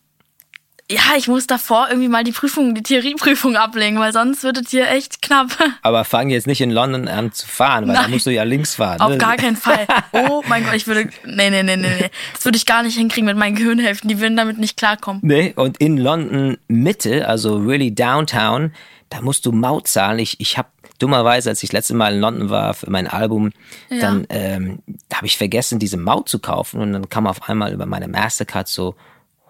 ja, 0.90 1.16
ich 1.16 1.28
muss 1.28 1.46
davor 1.46 1.86
irgendwie 1.88 2.08
mal 2.08 2.24
die 2.24 2.32
Prüfung, 2.32 2.74
die 2.74 2.82
Theorieprüfung 2.82 3.54
ablegen, 3.56 4.00
weil 4.00 4.12
sonst 4.12 4.42
wird 4.42 4.58
es 4.58 4.70
hier 4.70 4.90
echt 4.90 5.22
knapp. 5.22 5.46
Aber 5.82 6.04
fang 6.04 6.30
jetzt 6.30 6.48
nicht 6.48 6.60
in 6.60 6.70
London 6.70 7.06
an 7.06 7.32
zu 7.32 7.46
fahren, 7.46 7.86
weil 7.86 7.94
da 7.94 8.02
Nein. 8.02 8.10
musst 8.10 8.26
du 8.26 8.30
ja 8.30 8.42
links 8.42 8.74
fahren. 8.74 9.00
Auf 9.00 9.10
ne? 9.10 9.18
gar 9.18 9.36
keinen 9.36 9.56
Fall. 9.56 9.86
Oh 10.12 10.42
mein 10.48 10.64
Gott, 10.64 10.74
ich 10.74 10.88
würde. 10.88 11.08
Nee, 11.24 11.50
nee, 11.50 11.62
nee, 11.62 11.76
nee, 11.76 11.96
nee. 12.00 12.10
Das 12.34 12.44
würde 12.44 12.56
ich 12.56 12.66
gar 12.66 12.82
nicht 12.82 12.96
hinkriegen 12.96 13.26
mit 13.26 13.36
meinen 13.36 13.54
Gehirnhälften. 13.54 14.08
Die 14.08 14.18
würden 14.20 14.36
damit 14.36 14.58
nicht 14.58 14.76
klarkommen. 14.76 15.20
Nee, 15.24 15.52
und 15.54 15.76
in 15.78 15.96
London 15.96 16.58
Mitte, 16.66 17.28
also 17.28 17.56
really 17.58 17.94
downtown, 17.94 18.72
da 19.10 19.20
musst 19.20 19.46
du 19.46 19.52
Maut 19.52 19.86
zahlen. 19.86 20.18
Ich, 20.18 20.40
ich 20.40 20.58
habe 20.58 20.68
dummerweise, 20.98 21.50
als 21.50 21.62
ich 21.62 21.70
das 21.70 21.74
letzte 21.74 21.94
Mal 21.94 22.14
in 22.14 22.20
London 22.20 22.50
war 22.50 22.74
für 22.74 22.90
mein 22.90 23.06
Album, 23.06 23.52
Ja. 23.90 24.00
dann 24.00 24.26
ähm, 24.28 24.80
da 25.08 25.18
habe 25.18 25.26
ich 25.26 25.38
vergessen, 25.38 25.78
diese 25.78 25.96
Maut 25.96 26.28
zu 26.28 26.40
kaufen 26.40 26.80
und 26.80 26.92
dann 26.92 27.08
kam 27.08 27.28
auf 27.28 27.48
einmal 27.48 27.72
über 27.72 27.86
meine 27.86 28.08
Mastercard 28.08 28.66
so 28.68 28.96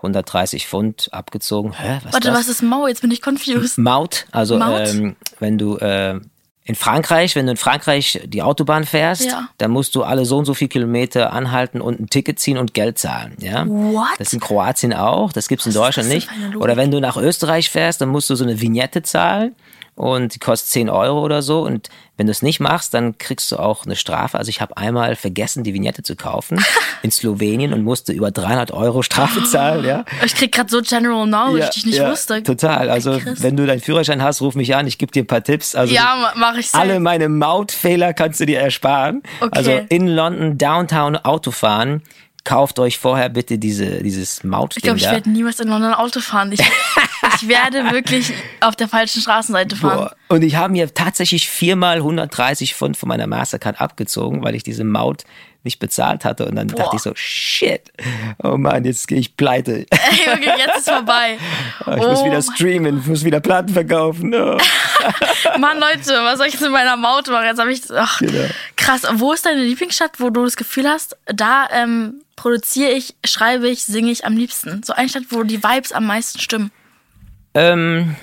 130 0.01 0.67
Pfund 0.67 1.09
abgezogen. 1.13 1.73
Hä, 1.73 2.01
was 2.05 2.13
Warte, 2.15 2.29
das? 2.29 2.39
was 2.41 2.49
ist 2.49 2.63
Mau? 2.63 2.87
Jetzt 2.87 3.03
bin 3.03 3.11
ich 3.11 3.23
confused. 3.23 3.79
Maut, 3.79 4.27
also 4.33 4.59
Maut? 4.59 4.89
Ähm, 4.89 5.17
wenn 5.39 5.59
du 5.59 5.77
äh, 5.77 6.19
In 6.65 6.75
Frankreich, 6.77 7.35
wenn 7.37 7.47
du 7.47 7.53
in 7.53 7.57
Frankreich 7.57 8.21
die 8.27 8.43
Autobahn 8.43 8.85
fährst, 8.85 9.25
Ja. 9.25 9.49
dann 9.59 9.71
musst 9.73 9.95
du 9.95 10.03
alle 10.05 10.25
so 10.25 10.39
und 10.39 10.45
so 10.45 10.55
viel 10.55 10.69
Kilometer 10.69 11.33
anhalten 11.33 11.81
und 11.81 11.99
ein 12.01 12.09
Ticket 12.09 12.39
ziehen 12.39 12.59
und 12.59 12.75
Geld 12.75 12.97
zahlen. 12.99 13.37
Ja? 13.41 13.67
What? 13.67 14.07
Das 14.19 14.29
ist 14.29 14.35
in 14.35 14.41
Kroatien 14.41 14.95
auch, 14.95 15.33
das 15.33 15.49
gibt's 15.49 15.67
in 15.67 15.71
Was 15.71 15.77
ist 15.77 15.83
Deutschland 15.99 16.09
nicht. 16.11 16.29
Oder 16.57 16.77
wenn 16.77 16.91
du 16.91 17.01
nach 17.01 17.17
Österreich 17.17 17.69
fährst, 17.71 18.01
dann 18.01 18.09
musst 18.11 18.31
du 18.31 18.37
so 18.37 18.45
eine 18.45 18.61
Vignette 18.61 19.03
zahlen 19.03 19.55
und 20.01 20.35
die 20.35 20.39
kostet 20.39 20.71
10 20.71 20.89
Euro 20.89 21.21
oder 21.23 21.43
so. 21.43 21.61
Und 21.61 21.91
wenn 22.17 22.27
du 22.27 22.31
es 22.31 22.41
nicht 22.41 22.59
machst, 22.59 22.95
dann 22.95 23.19
kriegst 23.19 23.53
du 23.53 23.59
auch 23.59 23.85
eine 23.85 23.97
Strafe. 23.97 24.39
Also 24.39 24.49
ich 24.49 24.63
habe 24.63 24.75
einmal 24.79 25.15
vergessen, 25.15 25.63
die 25.63 25.75
Vignette 25.75 26.03
zu 26.03 26.17
kaufen 26.17 26.59
in 27.03 27.11
Slowenien 27.11 27.75
und 27.75 27.85
musste 27.85 28.13
über 28.15 28.31
300 28.31 28.71
Euro 28.73 29.03
Strafe 29.03 29.45
zahlen. 29.45 29.85
Ja? 29.85 30.07
Ich 30.25 30.35
krieg 30.35 30.53
gerade 30.53 30.71
so 30.71 30.81
General 30.81 31.27
Knowledge, 31.27 31.71
die 31.75 31.79
ich 31.81 31.87
nicht 31.87 32.03
wusste. 32.03 32.43
Total. 32.43 32.89
Also 32.89 33.19
Krass. 33.19 33.43
wenn 33.43 33.57
du 33.59 33.67
deinen 33.67 33.81
Führerschein 33.81 34.23
hast, 34.23 34.41
ruf 34.41 34.55
mich 34.55 34.75
an, 34.75 34.87
ich 34.87 34.97
gebe 34.97 35.13
dir 35.13 35.23
ein 35.23 35.27
paar 35.27 35.45
Tipps. 35.45 35.75
Also 35.75 35.95
Ja, 35.95 36.17
ma- 36.19 36.33
mach 36.35 36.57
ich 36.57 36.75
alle 36.75 36.99
meine 36.99 37.29
Mautfehler 37.29 38.15
kannst 38.15 38.41
du 38.41 38.47
dir 38.47 38.61
ersparen. 38.61 39.23
Okay. 39.41 39.51
Also 39.53 39.71
in 39.91 40.07
London 40.09 40.57
Downtown 40.57 41.17
Auto 41.17 41.51
fahren. 41.51 42.03
Kauft 42.51 42.81
euch 42.81 42.99
vorher 42.99 43.29
bitte 43.29 43.59
diese, 43.59 44.03
dieses 44.03 44.39
Ich 44.39 44.45
Mautding 44.45 44.83
glaube, 44.83 44.99
ich 44.99 45.05
werde 45.09 45.31
niemals 45.31 45.61
in 45.61 45.69
London 45.69 45.95
Auto 45.95 46.19
fahren. 46.19 46.51
Ich, 46.51 46.59
ich 46.61 47.47
werde 47.49 47.89
wirklich 47.93 48.33
auf 48.61 48.75
der 48.75 48.89
falschen 48.89 49.23
Straßenseite 49.23 49.77
fahren. 49.77 49.99
Boah. 49.99 50.17
Und 50.35 50.43
ich 50.43 50.57
habe 50.57 50.73
mir 50.73 50.93
tatsächlich 50.93 51.49
viermal 51.49 51.99
130 51.99 52.75
Pfund 52.75 52.97
von 52.97 53.09
meiner 53.09 53.29
Mastercard 53.29 53.81
abgezogen, 53.81 54.43
weil 54.43 54.57
ich 54.57 54.65
diese 54.65 54.83
Maut 54.83 55.23
nicht 55.63 55.79
bezahlt 55.79 56.25
hatte. 56.25 56.47
Und 56.47 56.57
dann 56.57 56.67
dachte 56.69 56.83
Boah. 56.83 56.95
ich 56.95 57.03
so, 57.03 57.13
shit, 57.15 57.83
oh 58.43 58.57
Mann, 58.57 58.85
jetzt 58.85 59.07
gehe 59.07 59.19
ich 59.19 59.37
pleite. 59.37 59.87
Ey, 59.91 60.33
okay, 60.35 60.53
jetzt 60.59 60.79
ist 60.79 60.91
vorbei. 60.91 61.39
Ich 61.81 61.97
muss 61.97 62.21
Oh 62.21 62.25
wieder 62.25 62.35
mein- 62.35 62.43
streamen, 62.43 62.99
ich 63.01 63.07
muss 63.07 63.25
wieder 63.25 63.41
Platten 63.41 63.69
verkaufen. 63.73 64.35
Oh. 64.35 64.57
Mann, 65.59 65.79
Leute, 65.79 66.13
was 66.25 66.39
soll 66.39 66.47
ich 66.47 66.55
jetzt 66.55 66.63
mit 66.63 66.73
meiner 66.73 66.97
Maut 66.97 67.29
machen? 67.29 67.45
Jetzt 67.47 67.59
habe 67.61 67.73
ich. 67.73 67.83
Ach, 67.95 68.19
Genau. 68.19 68.49
Krass. 68.81 69.03
Wo 69.15 69.33
ist 69.33 69.47
deine 69.47 69.63
Lieblingsstadt, 69.63 70.19
wo 70.19 70.31
du 70.31 70.45
das 70.45 70.57
Gefühl 70.57 70.89
hast, 70.89 71.17
da 71.27 71.69
ähm, 71.71 72.23
produziere 72.35 72.91
ich, 72.91 73.15
schreibe 73.25 73.69
ich, 73.69 73.85
singe 73.85 74.11
ich 74.11 74.25
am 74.25 74.37
liebsten? 74.37 74.83
So 74.83 74.95
eine 74.95 75.09
Stadt, 75.09 75.25
wo 75.31 75.43
die 75.43 75.63
Vibes 75.63 75.93
am 75.93 76.07
meisten 76.07 76.39
stimmen. 76.39 76.73
Ähm, 77.55 78.17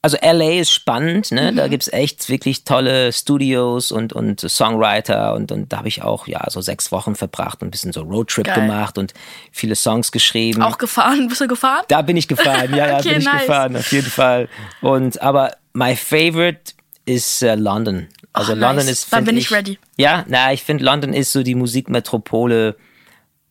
also 0.00 0.16
LA 0.22 0.60
ist 0.60 0.70
spannend, 0.70 1.32
ne? 1.32 1.52
Mhm. 1.52 1.56
Da 1.56 1.68
gibt's 1.68 1.88
echt 1.92 2.28
wirklich 2.28 2.64
tolle 2.64 3.12
Studios 3.12 3.92
und, 3.92 4.12
und 4.14 4.40
Songwriter 4.40 5.34
und, 5.34 5.52
und 5.52 5.72
da 5.72 5.78
habe 5.78 5.88
ich 5.88 6.02
auch 6.02 6.26
ja 6.26 6.48
so 6.48 6.60
sechs 6.60 6.90
Wochen 6.92 7.14
verbracht 7.14 7.60
und 7.60 7.68
ein 7.68 7.70
bisschen 7.70 7.92
so 7.92 8.02
Roadtrip 8.02 8.46
Geil. 8.46 8.54
gemacht 8.54 8.96
und 8.96 9.12
viele 9.52 9.74
Songs 9.74 10.12
geschrieben. 10.12 10.62
Auch 10.62 10.78
gefahren? 10.78 11.28
Bist 11.28 11.40
du 11.40 11.48
gefahren? 11.48 11.84
Da 11.88 12.02
bin 12.02 12.16
ich 12.16 12.26
gefahren, 12.28 12.74
ja, 12.74 12.86
ja, 12.86 12.96
Okay, 12.98 13.10
bin 13.10 13.18
ich 13.18 13.24
nice. 13.24 13.40
gefahren, 13.42 13.76
auf 13.76 13.92
jeden 13.92 14.10
Fall. 14.10 14.48
Und 14.80 15.20
aber 15.20 15.56
my 15.74 15.94
favorite 15.94 16.72
ist 17.04 17.42
äh, 17.42 17.54
London. 17.54 18.06
Also 18.38 18.52
Ach, 18.52 18.56
London 18.56 18.86
nice. 18.86 18.90
ist. 19.02 19.12
Dann 19.12 19.24
bin 19.24 19.36
ich 19.36 19.50
ready. 19.50 19.78
Ja, 19.96 20.24
na, 20.28 20.52
ich 20.52 20.62
finde 20.62 20.84
London 20.84 21.12
ist 21.12 21.32
so 21.32 21.42
die 21.42 21.56
Musikmetropole 21.56 22.76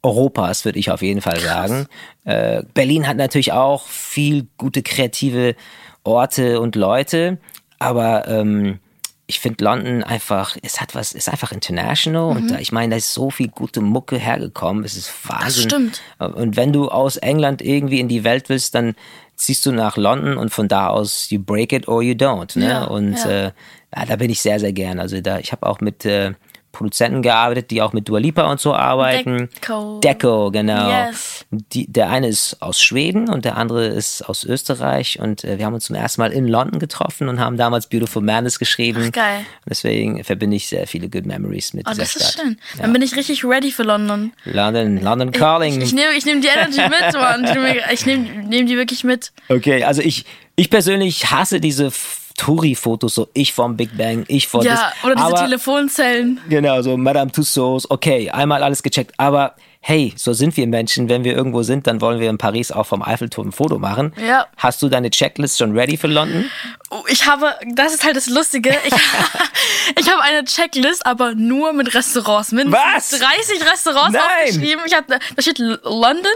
Europas, 0.02 0.64
würde 0.64 0.80
ich 0.80 0.92
auf 0.92 1.02
jeden 1.02 1.22
Fall 1.22 1.40
sagen. 1.40 1.88
Äh, 2.24 2.64
Berlin 2.74 3.08
hat 3.08 3.18
natürlich 3.18 3.52
auch 3.52 3.86
viel 3.88 4.48
gute 4.58 4.84
kreative 4.84 5.56
Orte 6.04 6.62
und 6.62 6.76
Leute, 6.76 7.40
aber 7.80 8.28
ähm, 8.30 8.80
ich 9.26 9.42
finde 9.42 9.66
London 9.66 10.04
einfach, 10.04 10.56
es 10.62 10.80
hat 10.80 10.96
was, 10.96 11.12
ist 11.12 11.28
einfach 11.28 11.52
international 11.52 12.38
und 12.38 12.50
da, 12.50 12.60
ich 12.60 12.72
meine, 12.72 12.92
da 12.92 12.98
ist 12.98 13.14
so 13.14 13.30
viel 13.30 13.50
gute 13.50 13.82
Mucke 13.82 14.18
hergekommen, 14.18 14.86
es 14.86 14.96
ist 14.96 15.12
Wahnsinn. 15.28 15.70
stimmt. 15.70 16.02
Und 16.18 16.56
wenn 16.56 16.72
du 16.72 16.88
aus 16.88 17.18
England 17.18 17.62
irgendwie 17.62 18.00
in 18.00 18.08
die 18.08 18.24
Welt 18.24 18.48
willst, 18.48 18.74
dann 18.74 18.96
ziehst 19.36 19.66
du 19.66 19.72
nach 19.74 19.98
London 19.98 20.38
und 20.38 20.50
von 20.50 20.70
da 20.70 20.88
aus 20.88 21.30
you 21.30 21.40
break 21.40 21.74
it 21.74 21.90
or 21.90 22.02
you 22.02 22.14
don't. 22.14 22.58
Ne? 22.58 22.70
Ja, 22.70 22.84
und 22.86 23.18
ja. 23.18 23.48
Äh, 23.48 23.52
ja, 23.96 24.06
da 24.06 24.16
bin 24.16 24.30
ich 24.30 24.42
sehr, 24.42 24.60
sehr 24.60 24.74
gern. 24.74 25.00
Also 25.00 25.20
da, 25.22 25.40
ich 25.40 25.52
habe 25.52 25.66
auch 25.68 25.80
mit 25.82 26.06
äh, 26.06 26.34
Produzenten 26.74 27.24
gearbeitet, 27.24 27.72
die 27.72 27.82
auch 27.82 27.92
mit 27.94 28.08
Dua 28.08 28.20
Lipa 28.20 28.52
und 28.52 28.60
so 28.60 28.76
arbeiten. 28.76 29.50
Deco. 29.56 30.00
Deco, 30.00 30.52
genau. 30.52 30.90
Yes. 31.08 31.46
Die, 31.50 31.92
der 31.92 32.10
eine 32.12 32.28
ist 32.28 32.62
aus 32.62 32.80
Schweden 32.80 33.30
und 33.30 33.46
der 33.46 33.58
andere 33.58 33.88
ist 33.88 34.22
aus 34.30 34.44
Österreich 34.44 35.20
und 35.20 35.44
äh, 35.44 35.58
wir 35.58 35.66
haben 35.66 35.74
uns 35.74 35.86
zum 35.86 35.96
ersten 35.96 36.22
Mal 36.22 36.32
in 36.32 36.48
London 36.48 36.78
getroffen 36.80 37.30
und 37.30 37.40
haben 37.40 37.58
damals 37.58 37.88
Beautiful 37.88 38.22
Madness 38.22 38.60
geschrieben. 38.60 39.06
Ach, 39.08 39.12
geil. 39.12 39.40
Deswegen 39.68 40.24
verbinde 40.24 40.58
ich 40.58 40.68
sehr 40.68 40.86
viele 40.86 41.10
good 41.10 41.26
memories 41.26 41.74
mit 41.74 41.88
Oh, 41.88 41.92
dieser 41.92 42.04
das 42.04 42.12
Stadt. 42.12 42.22
ist 42.22 42.34
schön. 42.42 42.58
Dann 42.80 42.94
bin 42.94 43.02
ich 43.02 43.16
richtig 43.16 43.44
ready 43.44 43.72
für 43.72 43.84
London. 43.84 44.34
London, 44.44 45.02
London 45.02 45.32
Calling. 45.32 45.78
Ich, 45.82 45.86
ich 45.88 45.94
nehme 45.94 46.12
ich 46.16 46.26
nehm 46.26 46.42
die 46.42 46.48
Energy 46.50 46.82
mit, 46.82 47.14
Mann. 47.16 47.44
Ich 47.92 48.06
nehme 48.06 48.28
ich 48.28 48.46
nehm, 48.50 48.68
die 48.68 48.76
wirklich 48.78 49.04
mit. 49.04 49.32
Okay, 49.50 49.84
also 49.84 50.04
ich, 50.04 50.26
ich 50.56 50.70
persönlich 50.70 51.32
hasse 51.32 51.60
diese 51.60 51.90
Touri-Fotos, 52.38 53.16
so 53.16 53.28
ich 53.34 53.54
vom 53.54 53.76
Big 53.76 53.98
Bang, 53.98 54.24
ich 54.28 54.48
vor 54.48 54.64
Ja, 54.64 54.74
das. 54.94 55.04
oder 55.04 55.16
diese 55.16 55.28
aber, 55.28 55.38
Telefonzellen. 55.38 56.40
Genau, 56.50 56.82
so 56.82 56.96
Madame 56.96 57.32
Tussauds, 57.32 57.90
okay, 57.92 58.30
einmal 58.30 58.64
alles 58.64 58.82
gecheckt, 58.84 59.14
aber 59.18 59.56
hey, 59.80 60.14
so 60.18 60.34
sind 60.34 60.58
wir 60.58 60.68
Menschen, 60.68 61.08
wenn 61.08 61.24
wir 61.24 61.34
irgendwo 61.36 61.64
sind, 61.64 61.88
dann 61.88 62.02
wollen 62.02 62.20
wir 62.20 62.30
in 62.30 62.38
Paris 62.38 62.72
auch 62.72 62.86
vom 62.86 63.02
Eiffelturm 63.02 63.50
ein 63.50 63.52
Foto 63.54 63.80
machen. 63.80 64.14
Ja. 64.26 64.46
Hast 64.58 64.82
du 64.82 64.90
deine 64.90 65.10
Checklist 65.10 65.58
schon 65.60 65.78
ready 65.78 65.96
für 65.98 66.08
London? 66.08 66.50
Oh, 66.90 67.04
Ich 67.08 67.26
habe, 67.26 67.56
das 67.74 67.94
ist 67.94 68.04
halt 68.04 68.16
das 68.18 68.28
Lustige. 68.28 68.76
Ich, 68.86 68.94
ich 70.00 70.12
habe 70.12 70.22
eine 70.24 70.44
Checklist, 70.44 71.06
aber 71.06 71.36
nur 71.36 71.72
mit 71.74 71.94
Restaurants. 71.94 72.52
Mindestens 72.52 73.20
Was? 73.20 73.20
30 73.20 73.72
Restaurants 73.72 74.14
Nein. 74.14 74.22
aufgeschrieben. 74.46 74.84
Ich 74.86 74.94
hab, 74.94 75.08
da 75.08 75.18
steht 75.40 75.60
London, 75.60 76.34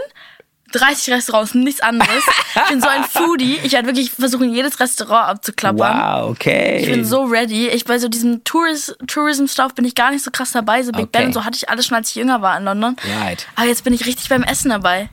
30 0.72 1.14
Restaurants, 1.14 1.54
nichts 1.54 1.80
anderes. 1.80 2.24
Ich 2.54 2.68
bin 2.68 2.80
so 2.80 2.88
ein 2.88 3.04
Foodie. 3.04 3.58
Ich 3.62 3.72
werde 3.72 3.86
wirklich 3.88 4.10
versuchen, 4.10 4.52
jedes 4.52 4.80
Restaurant 4.80 5.28
abzuklappern. 5.28 5.98
Wow, 5.98 6.30
okay. 6.30 6.78
Ich 6.80 6.86
bin 6.86 7.04
so 7.04 7.24
ready. 7.24 7.68
Ich 7.68 7.84
bei 7.84 7.98
so 7.98 8.08
diesem 8.08 8.42
Touris 8.44 8.94
Tourism-Stuff 9.06 9.74
bin 9.74 9.84
ich 9.84 9.94
gar 9.94 10.10
nicht 10.10 10.24
so 10.24 10.30
krass 10.30 10.52
dabei. 10.52 10.82
So 10.82 10.92
Big 10.92 11.02
Okay. 11.02 11.10
Ben 11.12 11.26
und 11.26 11.32
so 11.32 11.44
hatte 11.44 11.56
ich 11.56 11.68
alles 11.68 11.86
schon, 11.86 11.96
als 11.96 12.08
ich 12.10 12.16
jünger 12.16 12.42
war 12.42 12.56
in 12.58 12.64
London. 12.64 12.96
Right. 13.20 13.46
Aber 13.54 13.66
jetzt 13.66 13.84
bin 13.84 13.92
ich 13.92 14.06
richtig 14.06 14.28
beim 14.28 14.42
Essen 14.42 14.70
dabei. 14.70 15.08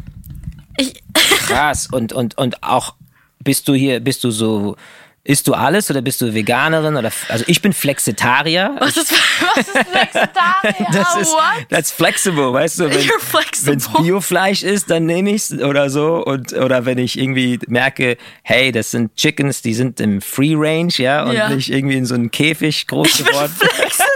Ich, 0.77 1.03
Krass. 1.13 1.87
Und, 1.91 2.13
und, 2.13 2.37
und 2.37 2.63
auch, 2.63 2.95
bist 3.39 3.67
du 3.67 3.73
hier, 3.73 3.99
bist 3.99 4.23
du 4.23 4.31
so, 4.31 4.75
isst 5.23 5.47
du 5.47 5.53
alles 5.53 5.89
oder 5.91 6.01
bist 6.01 6.21
du 6.21 6.33
Veganerin 6.33 6.95
oder, 6.95 7.11
also 7.27 7.43
ich 7.47 7.61
bin 7.61 7.73
Flexitarier. 7.73 8.75
was 8.79 8.97
ist, 8.97 9.11
was 9.11 9.57
ist 9.67 9.69
Flexitarier? 9.71 10.87
Das 10.93 11.15
ist, 11.17 11.35
that's 11.69 11.91
flexible, 11.91 12.51
weißt 12.53 12.79
du? 12.79 12.89
Wenn 12.89 13.77
es 13.77 13.87
Biofleisch 13.89 14.63
ist, 14.63 14.89
dann 14.89 15.05
nehme 15.05 15.31
ich's 15.31 15.51
oder 15.51 15.89
so. 15.89 16.23
Und, 16.25 16.53
oder 16.53 16.85
wenn 16.85 16.97
ich 16.97 17.17
irgendwie 17.19 17.59
merke, 17.67 18.17
hey, 18.43 18.71
das 18.71 18.91
sind 18.91 19.15
Chickens, 19.15 19.61
die 19.61 19.73
sind 19.73 19.99
im 19.99 20.21
Free 20.21 20.55
Range, 20.55 20.91
ja, 20.97 21.23
und 21.23 21.33
Ja. 21.33 21.49
nicht 21.49 21.69
irgendwie 21.71 21.97
in 21.97 22.05
so 22.05 22.15
einem 22.15 22.31
Käfig 22.31 22.87
groß 22.87 23.17
geworden. 23.23 23.53
Flexitarier. 23.57 24.09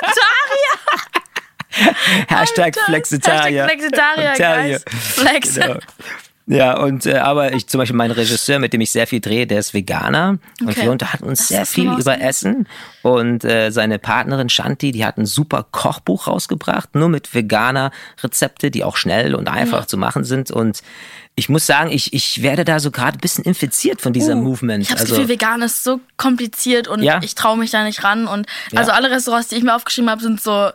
Hashtag. 2.27 2.75
Flexitarier. 2.85 3.67
Hashtag 3.67 3.89
Flexitarier, 4.15 4.73
you. 4.73 4.79
Flex. 4.99 5.55
Genau. 5.55 5.79
Ja, 6.45 6.77
und 6.77 7.05
äh, 7.05 7.19
aber 7.19 7.53
ich 7.53 7.67
zum 7.67 7.77
Beispiel 7.77 7.95
mein 7.95 8.11
Regisseur, 8.11 8.59
mit 8.59 8.73
dem 8.73 8.81
ich 8.81 8.91
sehr 8.91 9.07
viel 9.07 9.21
drehe, 9.21 9.47
der 9.47 9.59
ist 9.59 9.73
Veganer 9.73 10.39
und 10.59 10.69
Okay. 10.69 10.83
wir 10.83 10.91
unterhalten 10.91 11.23
uns 11.23 11.39
Das 11.39 11.47
sehr 11.47 11.65
viel 11.65 11.87
awesome. 11.87 12.01
über 12.01 12.21
Essen 12.21 12.67
und 13.01 13.45
äh, 13.45 13.71
seine 13.71 13.97
Partnerin 13.97 14.49
Shanti, 14.49 14.91
die 14.91 15.05
hat 15.05 15.17
ein 15.17 15.25
super 15.25 15.65
Kochbuch 15.71 16.27
rausgebracht, 16.27 16.95
nur 16.95 17.07
mit 17.07 17.33
veganer 17.33 17.91
Rezepte, 18.21 18.71
die 18.71 18.83
auch 18.83 18.97
schnell 18.97 19.35
und 19.35 19.47
einfach 19.47 19.85
zu 19.85 19.97
machen 19.97 20.25
sind 20.25 20.51
und 20.51 20.81
ich 21.35 21.49
muss 21.49 21.65
sagen, 21.65 21.89
ich, 21.91 22.13
ich 22.13 22.43
werde 22.43 22.63
da 22.65 22.79
so 22.79 22.91
gerade 22.91 23.17
ein 23.17 23.21
bisschen 23.21 23.43
infiziert 23.45 24.01
von 24.01 24.13
dieser 24.13 24.35
Movement. 24.35 24.81
Uh, 24.81 24.83
Ich 24.83 24.89
habe 24.91 24.99
das 24.99 25.09
also, 25.09 25.15
Gefühl, 25.21 25.29
vegan 25.33 25.61
ist 25.63 25.83
so 25.83 25.99
kompliziert 26.17 26.87
und 26.87 27.01
Ja. 27.01 27.21
ich 27.23 27.33
traue 27.35 27.57
mich 27.57 27.71
da 27.71 27.83
nicht 27.83 28.03
ran. 28.03 28.27
Und 28.27 28.45
also 28.75 28.91
alle 28.91 29.09
Restaurants, 29.09 29.47
die 29.47 29.55
ich 29.55 29.63
mir 29.63 29.75
aufgeschrieben 29.75 30.11
habe, 30.11 30.21
sind 30.21 30.39
so 30.39 30.69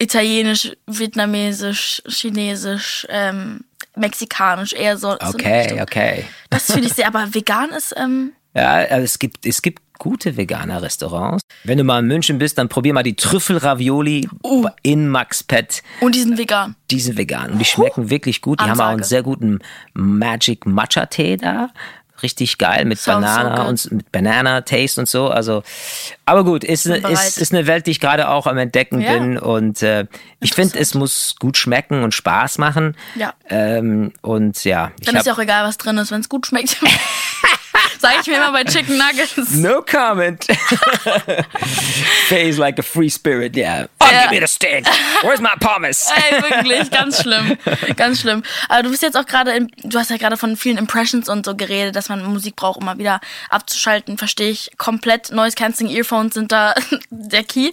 italienisch, 0.00 0.72
vietnamesisch, 0.88 2.02
chinesisch, 2.08 3.06
ähm, 3.10 3.60
mexikanisch, 4.00 4.72
eher 4.72 4.96
so. 4.96 5.12
so 5.12 5.28
okay, 5.28 5.60
Richtung. 5.62 5.80
okay. 5.80 6.24
Das 6.50 6.70
finde 6.72 6.88
ich 6.88 6.94
sehr, 6.94 7.06
aber 7.06 7.32
vegan 7.34 7.70
ist, 7.70 7.94
ähm, 7.96 8.32
Ja, 8.54 8.70
also 8.72 9.04
es 9.04 9.18
gibt, 9.18 9.46
es 9.46 9.62
gibt 9.62 9.80
gute 9.98 10.36
veganer 10.38 10.80
Restaurants. 10.82 11.42
Wenn 11.62 11.76
du 11.76 11.84
mal 11.84 11.98
in 12.00 12.06
München 12.06 12.38
bist, 12.38 12.56
dann 12.56 12.70
probier 12.70 12.94
mal 12.94 13.02
die 13.02 13.16
Trüffelravioli 13.16 14.28
Uh. 14.42 14.66
in 14.82 15.08
Max 15.08 15.42
Pet. 15.42 15.82
und 16.00 16.14
die 16.14 16.20
sind 16.20 16.38
vegan. 16.38 16.74
Die 16.90 17.00
sind 17.00 17.18
vegan 17.18 17.52
und 17.52 17.58
die 17.58 17.64
schmecken 17.66 18.08
wirklich 18.10 18.40
gut. 18.40 18.60
Die 18.60 18.64
haben 18.64 18.80
auch 18.80 18.84
einen 18.86 19.00
Ansage. 19.00 19.08
sehr 19.08 19.22
guten 19.22 19.58
Magic 19.92 20.64
Matcha 20.66 21.04
Tee 21.06 21.36
da. 21.36 21.68
Richtig 22.22 22.58
geil 22.58 22.84
mit 22.84 22.98
Sounds 22.98 23.26
so 23.26 23.34
Banana 23.36 23.56
good. 23.56 23.66
und 23.68 23.92
mit 23.92 24.12
Banana 24.12 24.60
Taste 24.62 25.00
und 25.00 25.08
so. 25.08 25.28
Also, 25.28 25.62
aber 26.26 26.44
gut, 26.44 26.64
ist, 26.64 26.86
ne, 26.86 26.98
ist, 26.98 27.38
ist 27.38 27.52
eine 27.52 27.66
Welt, 27.66 27.86
die 27.86 27.92
ich 27.92 28.00
gerade 28.00 28.28
auch 28.28 28.46
am 28.46 28.58
entdecken 28.58 29.00
Ja. 29.00 29.12
bin 29.12 29.38
und 29.38 29.82
äh, 29.82 30.06
ich 30.40 30.54
finde, 30.54 30.78
es 30.78 30.94
muss 30.94 31.34
gut 31.38 31.56
schmecken 31.56 32.02
und 32.02 32.14
Spaß 32.14 32.58
machen. 32.58 32.96
Ja. 33.14 33.34
Ähm, 33.48 34.12
und 34.22 34.62
ja, 34.64 34.92
ich 35.00 35.06
Dann 35.06 35.16
ist 35.16 35.26
ja 35.26 35.32
auch 35.34 35.38
egal, 35.38 35.64
was 35.64 35.78
drin 35.78 35.98
ist, 35.98 36.10
wenn 36.10 36.20
es 36.20 36.28
gut 36.28 36.46
schmeckt. 36.46 36.76
Sag 38.00 38.20
ich 38.20 38.26
mir 38.26 38.36
immer 38.36 38.52
bei 38.52 38.64
Chicken 38.64 38.96
Nuggets. 38.98 39.50
No 39.56 39.82
comment. 39.82 40.44
Face 42.28 42.56
like 42.58 42.78
a 42.78 42.82
free 42.82 43.10
spirit, 43.10 43.56
yeah. 43.56 43.86
Oh, 44.00 44.06
Ja. 44.10 44.22
give 44.22 44.30
me 44.40 44.40
the 44.40 44.46
stick. 44.52 44.86
Where's 45.22 45.40
my 45.40 45.50
pommes? 45.60 46.08
Ey, 46.30 46.42
wirklich, 46.42 46.90
ganz 46.90 47.20
schlimm. 47.22 47.56
Ganz 47.96 48.20
schlimm. 48.20 48.42
Aber 48.68 48.82
du 48.84 48.90
bist 48.90 49.02
jetzt 49.02 49.16
auch 49.16 49.26
gerade, 49.26 49.66
du 49.82 49.98
hast 49.98 50.10
ja 50.10 50.16
gerade 50.16 50.36
von 50.36 50.56
vielen 50.56 50.78
Impressions 50.78 51.28
und 51.28 51.44
so 51.44 51.54
geredet, 51.54 51.96
dass 51.96 52.08
man 52.08 52.24
Musik 52.24 52.56
braucht, 52.56 52.78
um 52.78 52.84
mal 52.86 52.98
wieder 52.98 53.20
abzuschalten. 53.50 54.18
Verstehe 54.18 54.50
ich 54.50 54.70
komplett. 54.78 55.30
Noise 55.32 55.56
Cancelling 55.56 55.94
Earphones 55.94 56.34
sind 56.34 56.52
da 56.52 56.74
der 57.10 57.44
Key. 57.44 57.70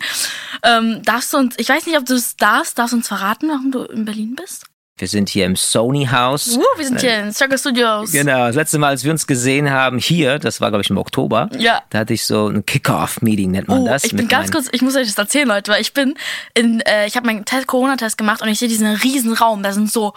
Ähm, 0.63 1.01
darfst 1.03 1.33
du 1.33 1.37
uns, 1.37 1.55
ich 1.57 1.69
weiß 1.69 1.85
nicht, 1.85 1.97
ob 1.97 2.05
du 2.05 2.15
es 2.15 2.35
darfst, 2.35 2.77
darfst 2.77 2.93
du 2.93 2.97
uns 2.97 3.07
verraten, 3.07 3.49
warum 3.49 3.71
du 3.71 3.83
in 3.83 4.05
Berlin 4.05 4.35
bist? 4.35 4.65
Wir 4.99 5.07
sind 5.07 5.29
hier 5.29 5.45
im 5.45 5.55
Sony 5.55 6.07
Haus. 6.11 6.57
Uh, 6.57 6.63
wir 6.75 6.85
sind 6.85 6.99
hier 7.01 7.19
in 7.19 7.31
Circle 7.31 7.59
Studios. 7.59 8.11
Genau, 8.11 8.47
das 8.47 8.55
letzte 8.55 8.79
Mal, 8.79 8.87
als 8.89 9.03
wir 9.03 9.11
uns 9.11 9.27
gesehen 9.27 9.69
haben, 9.69 9.99
hier, 9.99 10.39
das 10.39 10.59
war, 10.59 10.69
glaube 10.69 10.81
ich, 10.83 10.89
im 10.89 10.97
Oktober, 10.97 11.49
Ja. 11.57 11.83
da 11.91 11.99
hatte 11.99 12.13
ich 12.15 12.25
so 12.25 12.47
ein 12.47 12.65
Kick-Off-Meeting, 12.65 13.51
nennt 13.51 13.67
man 13.67 13.79
Oh, 13.81 13.85
das. 13.85 14.03
ich 14.05 14.15
bin 14.15 14.27
ganz 14.27 14.51
kurz, 14.51 14.67
ich 14.71 14.81
muss 14.81 14.95
euch 14.95 15.05
das 15.07 15.17
erzählen, 15.17 15.47
Leute, 15.47 15.71
weil 15.71 15.81
ich 15.81 15.93
bin 15.93 16.15
in, 16.55 16.81
äh, 16.81 17.05
ich 17.05 17.15
habe 17.15 17.27
meinen 17.27 17.45
Test- 17.45 17.67
Corona-Test 17.67 18.17
gemacht 18.17 18.41
und 18.41 18.47
ich 18.47 18.57
sehe 18.57 18.67
diesen 18.69 18.87
riesen 18.87 19.33
Raum, 19.33 19.61
da 19.61 19.71
sind 19.71 19.91
so 19.91 20.13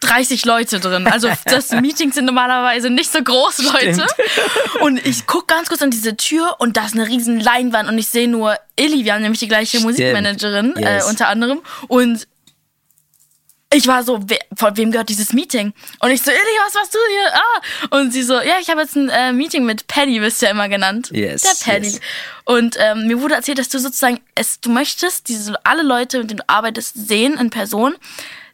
30 0.00 0.46
Leute 0.46 0.80
drin. 0.80 1.06
Also 1.06 1.28
das 1.44 1.70
Meetings 1.72 2.14
sind 2.14 2.24
normalerweise 2.24 2.88
nicht 2.88 3.12
so 3.12 3.22
groß, 3.22 3.62
Leute. 3.70 4.06
Und 4.80 5.04
ich 5.06 5.26
guck 5.26 5.46
ganz 5.46 5.68
kurz 5.68 5.82
an 5.82 5.90
diese 5.90 6.16
Tür 6.16 6.56
und 6.58 6.78
da 6.78 6.86
ist 6.86 6.94
eine 6.94 7.06
riesen 7.06 7.38
Leinwand 7.38 7.86
und 7.86 7.98
ich 7.98 8.08
sehe 8.08 8.28
nur 8.28 8.56
Illy, 8.76 9.04
wir 9.04 9.12
haben 9.12 9.20
nämlich 9.20 9.40
die 9.40 9.48
gleiche 9.48 9.76
Stimmt. 9.76 9.84
Musikmanagerin 9.84 10.72
Yes. 10.78 11.04
äh, 11.04 11.10
unter 11.10 11.28
anderem 11.28 11.60
und 11.88 12.26
ich 13.72 13.86
war 13.86 14.02
so, 14.02 14.20
wer, 14.26 14.38
von 14.56 14.76
wem 14.76 14.90
gehört 14.90 15.08
dieses 15.08 15.32
Meeting? 15.32 15.72
Und 16.00 16.10
ich 16.10 16.22
so, 16.22 16.30
Illy, 16.30 16.40
was 16.66 16.74
machst 16.74 16.94
du 16.94 16.98
hier? 17.08 17.34
Ah. 17.34 17.96
Und 17.98 18.12
sie 18.12 18.22
so, 18.24 18.34
ja, 18.34 18.54
ich 18.60 18.68
habe 18.68 18.80
jetzt 18.80 18.96
ein 18.96 19.08
äh, 19.08 19.32
Meeting 19.32 19.64
mit 19.64 19.86
Paddy, 19.86 20.20
wirst 20.20 20.42
du 20.42 20.46
ja 20.46 20.52
immer 20.52 20.68
genannt. 20.68 21.10
Yes, 21.12 21.42
Der 21.42 21.72
Paddy. 21.72 21.86
yes. 21.86 22.00
Und 22.44 22.76
ähm, 22.80 23.06
mir 23.06 23.20
wurde 23.20 23.36
erzählt, 23.36 23.58
dass 23.58 23.68
du 23.68 23.78
sozusagen, 23.78 24.20
es, 24.34 24.60
du 24.60 24.70
möchtest 24.70 25.28
diese 25.28 25.54
alle 25.64 25.82
Leute, 25.82 26.18
mit 26.18 26.30
denen 26.30 26.38
du 26.38 26.48
arbeitest, 26.48 27.06
sehen 27.08 27.38
in 27.38 27.50
Person. 27.50 27.94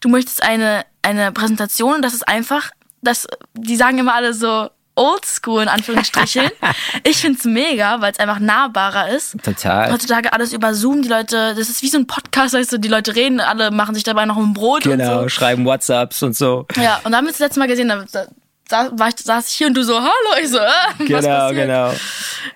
Du 0.01 0.11
möchtest 0.11 0.43
eine, 0.43 0.85
eine 1.01 1.33
Präsentation 1.33 1.95
und 1.95 2.03
das 2.03 2.13
ist 2.13 2.29
einfach, 2.29 2.71
das, 3.01 3.27
die 3.55 3.77
sagen 3.77 3.97
immer 3.99 4.15
alle 4.15 4.35
so 4.35 4.69
oldschool 4.97 5.63
in 5.63 5.69
Anführungsstrichen. 5.69 6.51
ich 7.05 7.19
find's 7.19 7.45
mega, 7.45 8.01
weil 8.01 8.13
es 8.13 8.19
einfach 8.19 8.39
nahbarer 8.41 9.09
ist. 9.11 9.37
Total. 9.43 9.93
Heutzutage 9.93 10.33
alles 10.33 10.53
über 10.53 10.75
Zoom, 10.75 11.03
die 11.03 11.09
Leute, 11.09 11.55
das 11.57 11.69
ist 11.69 11.83
wie 11.83 11.89
so 11.89 11.99
ein 11.99 12.07
Podcast, 12.07 12.55
weißt 12.55 12.73
du, 12.73 12.79
die 12.79 12.89
Leute 12.89 13.15
reden, 13.15 13.39
alle 13.41 13.71
machen 13.71 13.95
sich 13.95 14.05
dabei 14.05 14.25
noch 14.25 14.37
ein 14.37 14.53
Brot 14.55 14.83
Genau, 14.83 15.19
und 15.19 15.23
so. 15.25 15.29
schreiben 15.29 15.65
WhatsApps 15.65 16.23
und 16.23 16.37
so. 16.37 16.67
Ja, 16.77 17.01
und 17.05 17.13
da 17.13 17.19
haben 17.19 17.25
wir 17.27 17.29
uns 17.29 17.39
das 17.39 17.47
letzte 17.47 17.61
Mal 17.61 17.69
gesehen, 17.69 17.89
da, 17.89 18.05
da, 18.11 18.89
da 18.91 19.11
saß 19.23 19.49
ich 19.49 19.55
hier 19.55 19.69
und 19.69 19.75
du 19.75 19.85
so, 19.85 19.95
hallo, 20.01 20.43
ich 20.43 20.49
so, 20.49 20.59
äh, 20.59 20.63
was 20.99 21.07
Genau, 21.07 21.21
passiert? 21.21 21.55
genau. 21.55 21.93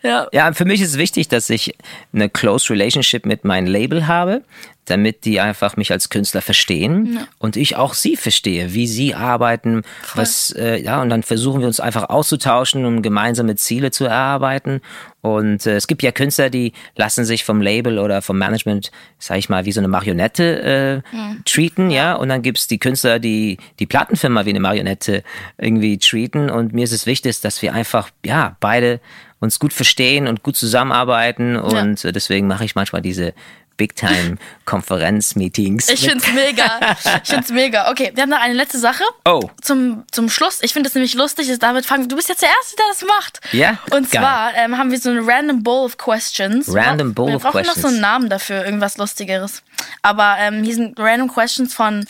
Ja. 0.03 0.29
Ja, 0.33 0.53
für 0.53 0.65
mich 0.65 0.81
ist 0.81 0.91
es 0.91 0.99
wichtig, 0.99 1.29
dass 1.29 1.51
ich 1.51 1.75
eine 2.13 2.29
close 2.29 2.71
relationship 2.71 3.27
mit 3.27 3.45
meinem 3.45 3.67
Label 3.67 4.07
habe, 4.07 4.43
damit 4.91 5.25
die 5.25 5.41
einfach 5.41 5.77
mich 5.77 5.93
als 5.93 6.11
Künstler 6.11 6.43
verstehen 6.43 7.27
und 7.39 7.57
ich 7.57 7.77
auch 7.77 7.95
sie 7.95 8.17
verstehe, 8.17 8.75
wie 8.75 8.87
sie 8.87 9.15
arbeiten, 9.15 9.83
was 10.15 10.51
äh, 10.53 10.83
ja 10.83 11.01
und 11.01 11.11
dann 11.11 11.23
versuchen 11.23 11.61
wir 11.61 11.69
uns 11.69 11.81
einfach 11.81 12.09
auszutauschen, 12.09 12.85
um 12.85 13.03
gemeinsame 13.03 13.57
Ziele 13.57 13.91
zu 13.91 14.07
erarbeiten. 14.07 14.81
Und 15.23 15.67
äh, 15.67 15.77
es 15.77 15.87
gibt 15.87 16.03
ja 16.03 16.13
Künstler, 16.13 16.49
die 16.49 16.73
lassen 16.97 17.25
sich 17.25 17.45
vom 17.45 17.61
Label 17.61 17.99
oder 17.99 18.23
vom 18.23 18.39
Management, 18.39 18.91
sag 19.19 19.39
ich 19.39 19.49
mal, 19.49 19.67
wie 19.67 19.73
so 19.73 19.81
eine 19.81 19.89
Marionette 19.89 21.03
äh, 21.03 21.43
treaten, 21.45 21.91
ja. 21.91 22.15
Und 22.15 22.31
dann 22.31 22.43
gibt's 22.43 22.67
die 22.67 22.79
Künstler, 22.79 23.19
die 23.19 23.59
die 23.79 23.87
Plattenfirma 23.87 24.47
wie 24.47 24.51
eine 24.51 24.61
Marionette 24.61 25.23
irgendwie 25.59 25.99
treaten. 25.99 26.51
Und 26.51 26.73
mir 26.73 26.85
ist 26.85 26.93
es 26.93 27.07
wichtig, 27.07 27.41
dass 27.43 27.61
wir 27.61 27.75
einfach 27.75 28.11
ja 28.25 28.57
beide 28.61 29.01
uns 29.41 29.59
gut 29.59 29.73
verstehen 29.73 30.27
und 30.29 30.43
gut 30.43 30.57
zusammenarbeiten 30.57 31.57
und 31.57 32.05
äh, 32.05 32.13
deswegen 32.13 32.47
mache 32.47 32.65
ich 32.65 32.75
manchmal 32.75 33.03
diese 33.03 33.33
Big 33.77 33.97
Time 33.97 34.37
Konferenz-Meetings. 34.67 35.89
Ich 35.89 36.03
mit- 36.03 36.11
find's 36.11 36.33
mega. 36.35 36.97
Ich 37.23 37.31
find's 37.31 37.51
mega. 37.51 37.91
Okay, 37.91 38.13
wir 38.15 38.23
haben 38.23 38.29
noch 38.31 38.41
eine 38.41 38.53
letzte 38.53 38.79
Sache. 38.79 39.03
Oh. 39.25 39.49
Zum, 39.63 40.05
zum 40.11 40.29
Schluss. 40.29 40.59
Ich 40.63 40.75
finde 40.75 40.89
es 40.89 40.95
nämlich 40.95 41.15
lustig, 41.15 41.49
dass 41.49 41.59
damit 41.59 41.87
fangen. 41.87 42.07
Du 42.09 42.17
bist 42.17 42.29
jetzt 42.29 42.43
der 42.43 42.51
Erste, 42.51 42.77
der 42.77 42.85
das 42.91 43.03
macht. 43.07 43.41
Ja? 43.53 43.79
Und 43.91 44.11
Geil. 44.11 44.21
zwar 44.23 44.55
ähm, 44.57 44.77
haben 44.77 44.91
wir 44.91 44.99
so 44.99 45.09
eine 45.11 45.27
Random 45.27 45.63
Bowl 45.63 45.87
of 45.87 45.97
Questions. 45.97 46.67
Random 46.75 47.15
Bowl 47.15 47.29
wir 47.29 47.37
of 47.37 47.43
brauchen 47.43 47.59
noch 47.63 47.69
so 47.69 47.73
Questions. 47.73 47.93
einen 47.95 48.01
Namen 48.03 48.29
dafür, 48.29 48.65
irgendwas 48.67 48.99
Lustigeres. 48.99 49.63
Aber 50.03 50.37
ähm, 50.39 50.63
hier 50.63 50.75
sind 50.75 50.99
Random 51.01 51.33
Questions 51.33 51.73
von 51.73 52.05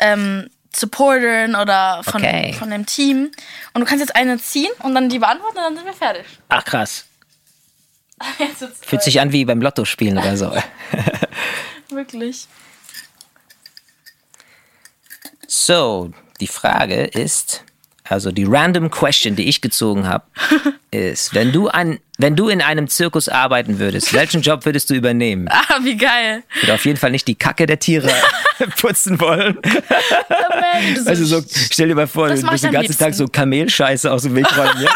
ähm, 0.00 0.48
Supportern 0.74 1.54
oder 1.54 2.02
von, 2.02 2.22
Okay. 2.22 2.54
von 2.58 2.70
dem 2.70 2.86
Team. 2.86 3.30
Und 3.74 3.80
du 3.80 3.86
kannst 3.86 4.00
jetzt 4.00 4.16
eine 4.16 4.38
ziehen 4.38 4.70
und 4.80 4.94
dann 4.94 5.08
die 5.08 5.18
beantworten 5.18 5.58
und 5.58 5.64
dann 5.64 5.76
sind 5.76 5.84
wir 5.86 5.92
fertig. 5.94 6.24
Ach 6.48 6.64
krass. 6.64 7.04
Fühlt 8.82 9.02
sich 9.02 9.20
an 9.20 9.32
wie 9.32 9.44
beim 9.44 9.60
Lotto 9.60 9.84
spielen 9.84 10.16
oder 10.18 10.36
so. 10.36 10.54
Wirklich. 11.90 12.46
So, 15.46 16.12
die 16.40 16.46
Frage 16.46 17.04
ist, 17.04 17.64
also 18.08 18.30
die 18.32 18.44
random 18.44 18.90
question, 18.90 19.36
die 19.36 19.48
ich 19.48 19.60
gezogen 19.60 20.06
habe, 20.08 20.24
ist, 20.90 21.34
wenn 21.34 21.52
du 21.52 21.68
an, 21.68 21.98
wenn 22.18 22.36
du 22.36 22.48
in 22.48 22.60
einem 22.60 22.88
Zirkus 22.88 23.28
arbeiten 23.28 23.78
würdest, 23.78 24.12
welchen 24.12 24.42
Job 24.42 24.64
würdest 24.66 24.90
du 24.90 24.94
übernehmen? 24.94 25.48
Ah, 25.50 25.78
wie 25.82 25.96
geil. 25.96 26.42
Ich 26.56 26.62
würde 26.62 26.74
auf 26.74 26.84
jeden 26.84 26.98
Fall 26.98 27.10
nicht 27.12 27.26
die 27.28 27.34
Kacke 27.34 27.66
der 27.66 27.78
Tiere 27.78 28.10
putzen 28.80 29.18
wollen. 29.20 29.56
Mensch, 29.62 31.06
Also 31.06 31.24
so, 31.24 31.42
stell 31.48 31.88
dir 31.88 31.94
mal 31.94 32.06
vor, 32.06 32.28
du 32.28 32.34
ich 32.34 32.40
den 32.40 32.72
ganzen 32.72 32.98
Tag 32.98 33.08
liebsten. 33.08 33.12
so 33.14 33.26
Kamelscheiße 33.28 34.10
aus 34.12 34.22
dem 34.24 34.34
Weg 34.34 34.46
räumen. 34.56 34.86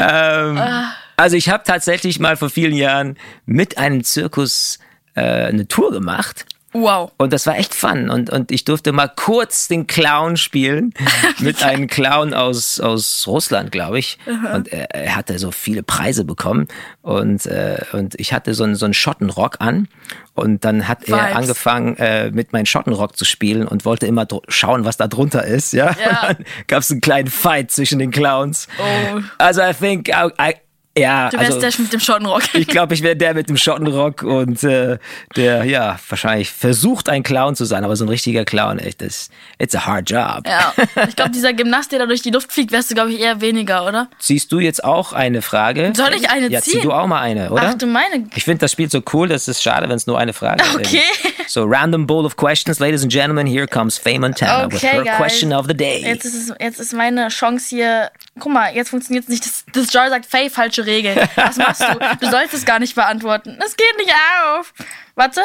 Ähm, 0.00 0.56
Ah. 0.58 0.94
also 1.16 1.36
ich 1.36 1.48
habe 1.48 1.62
tatsächlich 1.66 2.18
mal 2.18 2.36
vor 2.36 2.50
vielen 2.50 2.74
Jahren 2.74 3.16
mit 3.46 3.78
einem 3.78 4.02
Zirkus 4.04 4.78
äh, 5.14 5.20
eine 5.22 5.68
Tour 5.68 5.90
gemacht. 5.92 6.46
Wow. 6.72 7.12
Und 7.18 7.32
das 7.32 7.46
war 7.46 7.56
echt 7.58 7.74
fun. 7.74 8.08
Und, 8.08 8.30
und 8.30 8.50
ich 8.50 8.64
durfte 8.64 8.92
mal 8.92 9.08
kurz 9.08 9.68
den 9.68 9.86
Clown 9.86 10.36
spielen. 10.36 10.94
mit 11.38 11.62
einem 11.62 11.86
Clown 11.86 12.34
aus, 12.34 12.80
aus 12.80 13.26
Russland, 13.26 13.72
glaube 13.72 13.98
ich. 13.98 14.18
Und 14.54 14.68
er, 14.72 14.94
er 14.94 15.16
hatte 15.16 15.38
so 15.38 15.50
viele 15.50 15.82
Preise 15.82 16.24
bekommen. 16.24 16.68
Und, 17.02 17.46
äh, 17.46 17.82
und 17.92 18.18
ich 18.18 18.32
hatte 18.32 18.54
so 18.54 18.64
einen, 18.64 18.74
so 18.74 18.84
einen 18.84 18.94
Schottenrock 18.94 19.56
an. 19.60 19.88
Und 20.34 20.64
dann 20.64 20.88
hat 20.88 21.04
er 21.04 21.18
Vibes. 21.18 21.36
angefangen, 21.36 21.96
äh, 21.98 22.30
mit 22.30 22.54
meinem 22.54 22.64
Schottenrock 22.64 23.18
zu 23.18 23.26
spielen 23.26 23.68
und 23.68 23.84
wollte 23.84 24.06
immer 24.06 24.26
schauen, 24.48 24.86
was 24.86 24.96
da 24.96 25.06
drunter 25.06 25.44
ist. 25.44 25.72
Ja. 25.72 25.94
Ja. 26.02 26.22
Dann 26.32 26.44
gab 26.68 26.80
es 26.80 26.90
einen 26.90 27.02
kleinen 27.02 27.28
Fight 27.28 27.70
zwischen 27.70 27.98
den 27.98 28.10
Clowns. 28.10 28.66
Oh. 28.78 29.20
Also, 29.36 29.60
I 29.60 29.74
think, 29.74 30.08
I, 30.08 30.30
I, 30.40 30.54
ja. 30.96 31.30
Du 31.30 31.38
wärst 31.38 31.52
also, 31.52 31.60
der 31.60 31.72
mit 31.78 31.92
dem 31.92 32.00
Schottenrock. 32.00 32.42
ich 32.54 32.66
glaube, 32.66 32.94
ich 32.94 33.02
wäre 33.02 33.16
der 33.16 33.34
mit 33.34 33.48
dem 33.48 33.56
Schottenrock 33.56 34.22
und 34.22 34.62
äh, 34.64 34.98
der, 35.36 35.64
ja, 35.64 35.98
wahrscheinlich 36.08 36.50
versucht 36.50 37.08
ein 37.08 37.22
Clown 37.22 37.56
zu 37.56 37.64
sein, 37.64 37.84
aber 37.84 37.96
so 37.96 38.04
ein 38.04 38.08
richtiger 38.08 38.44
Clown, 38.44 38.78
echt, 38.78 39.02
das, 39.02 39.30
it's 39.58 39.74
a 39.74 39.86
hard 39.86 40.10
job. 40.10 40.46
Ja, 40.46 40.72
ich 41.08 41.16
glaube, 41.16 41.30
dieser 41.30 41.52
Gymnast, 41.52 41.92
der 41.92 42.00
da 42.00 42.06
durch 42.06 42.22
die 42.22 42.30
Luft 42.30 42.52
fliegt, 42.52 42.72
wärst 42.72 42.90
du, 42.90 42.94
glaube 42.94 43.12
ich, 43.12 43.20
eher 43.20 43.40
weniger, 43.40 43.86
oder? 43.86 44.08
Ziehst 44.18 44.52
du 44.52 44.60
jetzt 44.60 44.84
auch 44.84 45.12
eine 45.12 45.42
Frage? 45.42 45.92
Soll 45.96 46.14
ich 46.14 46.28
eine 46.30 46.48
ja, 46.48 46.60
zieh 46.60 46.72
ziehen? 46.72 46.82
du 46.82 46.92
auch 46.92 47.06
mal 47.06 47.20
eine, 47.20 47.50
oder? 47.50 47.70
Ach 47.70 47.74
du 47.74 47.86
meine. 47.86 48.26
ich 48.34 48.44
finde 48.44 48.58
das 48.58 48.72
Spiel 48.72 48.90
so 48.90 49.02
cool, 49.12 49.28
das 49.28 49.48
ist 49.48 49.62
schade, 49.62 49.88
wenn 49.88 49.96
es 49.96 50.06
nur 50.06 50.18
eine 50.18 50.32
Frage 50.32 50.62
ist. 50.62 50.76
Okay. 50.76 51.02
So, 51.46 51.64
random 51.64 52.06
bowl 52.06 52.24
of 52.24 52.36
questions, 52.36 52.78
ladies 52.78 53.02
and 53.02 53.12
gentlemen, 53.12 53.46
here 53.46 53.66
comes 53.66 53.98
Faye 53.98 54.18
Montana 54.18 54.66
with 54.70 54.76
Okay, 54.76 54.96
her 54.96 55.04
guys. 55.04 55.16
question 55.16 55.52
of 55.52 55.66
the 55.66 55.74
day. 55.74 56.02
Jetzt 56.02 56.24
ist, 56.24 56.34
es, 56.34 56.54
jetzt 56.58 56.80
ist 56.80 56.94
meine 56.94 57.28
Chance 57.28 57.68
hier. 57.68 58.10
Guck 58.38 58.52
mal, 58.52 58.74
jetzt 58.74 58.88
funktioniert 58.90 59.24
es 59.24 59.28
nicht. 59.28 59.44
Das, 59.44 59.64
das 59.72 59.92
Jar 59.92 60.08
sagt, 60.08 60.24
Faye, 60.24 60.48
falsche 60.48 60.81
Regel. 60.82 61.16
Was 61.36 61.56
machst 61.56 61.82
du? 61.82 62.16
Du 62.20 62.30
sollst 62.30 62.54
es 62.54 62.64
gar 62.64 62.78
nicht 62.78 62.94
beantworten. 62.94 63.58
Es 63.64 63.76
geht 63.76 63.96
nicht 63.98 64.12
auf. 64.56 64.72
Warte. 65.14 65.40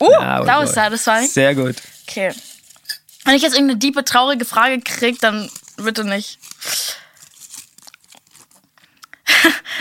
Uh, 0.00 0.10
that 0.10 0.42
oh 0.42 0.46
was 0.46 0.66
boy. 0.66 0.74
satisfying. 0.74 1.28
Sehr 1.28 1.54
gut. 1.54 1.76
Okay. 2.08 2.32
Wenn 3.24 3.34
ich 3.34 3.42
jetzt 3.42 3.54
irgendeine 3.54 3.78
diepe, 3.78 4.04
traurige 4.04 4.44
Frage 4.44 4.80
krieg, 4.80 5.18
dann 5.20 5.50
bitte 5.76 6.04
nicht. 6.04 6.38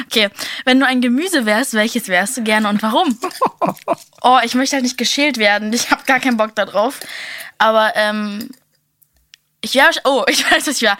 Okay, 0.07 0.29
wenn 0.65 0.79
du 0.79 0.85
ein 0.85 0.99
Gemüse 0.99 1.45
wärst, 1.45 1.73
welches 1.73 2.09
wärst 2.09 2.35
du 2.35 2.43
gerne 2.43 2.67
und 2.67 2.83
warum? 2.83 3.17
Oh, 4.27 4.39
ich 4.43 4.55
möchte 4.55 4.75
halt 4.75 4.83
nicht 4.83 4.97
geschält 4.97 5.37
werden. 5.37 5.71
Ich 5.71 5.91
habe 5.91 6.03
gar 6.05 6.19
keinen 6.19 6.35
Bock 6.35 6.55
darauf. 6.55 6.99
Aber 7.59 7.93
ähm, 7.95 8.49
ich 9.65 9.75
wäre, 9.75 9.89
oh, 10.05 10.23
ich 10.29 10.49
weiß, 10.49 10.67
was 10.67 10.75
ich 10.77 10.81
wäre. 10.83 10.97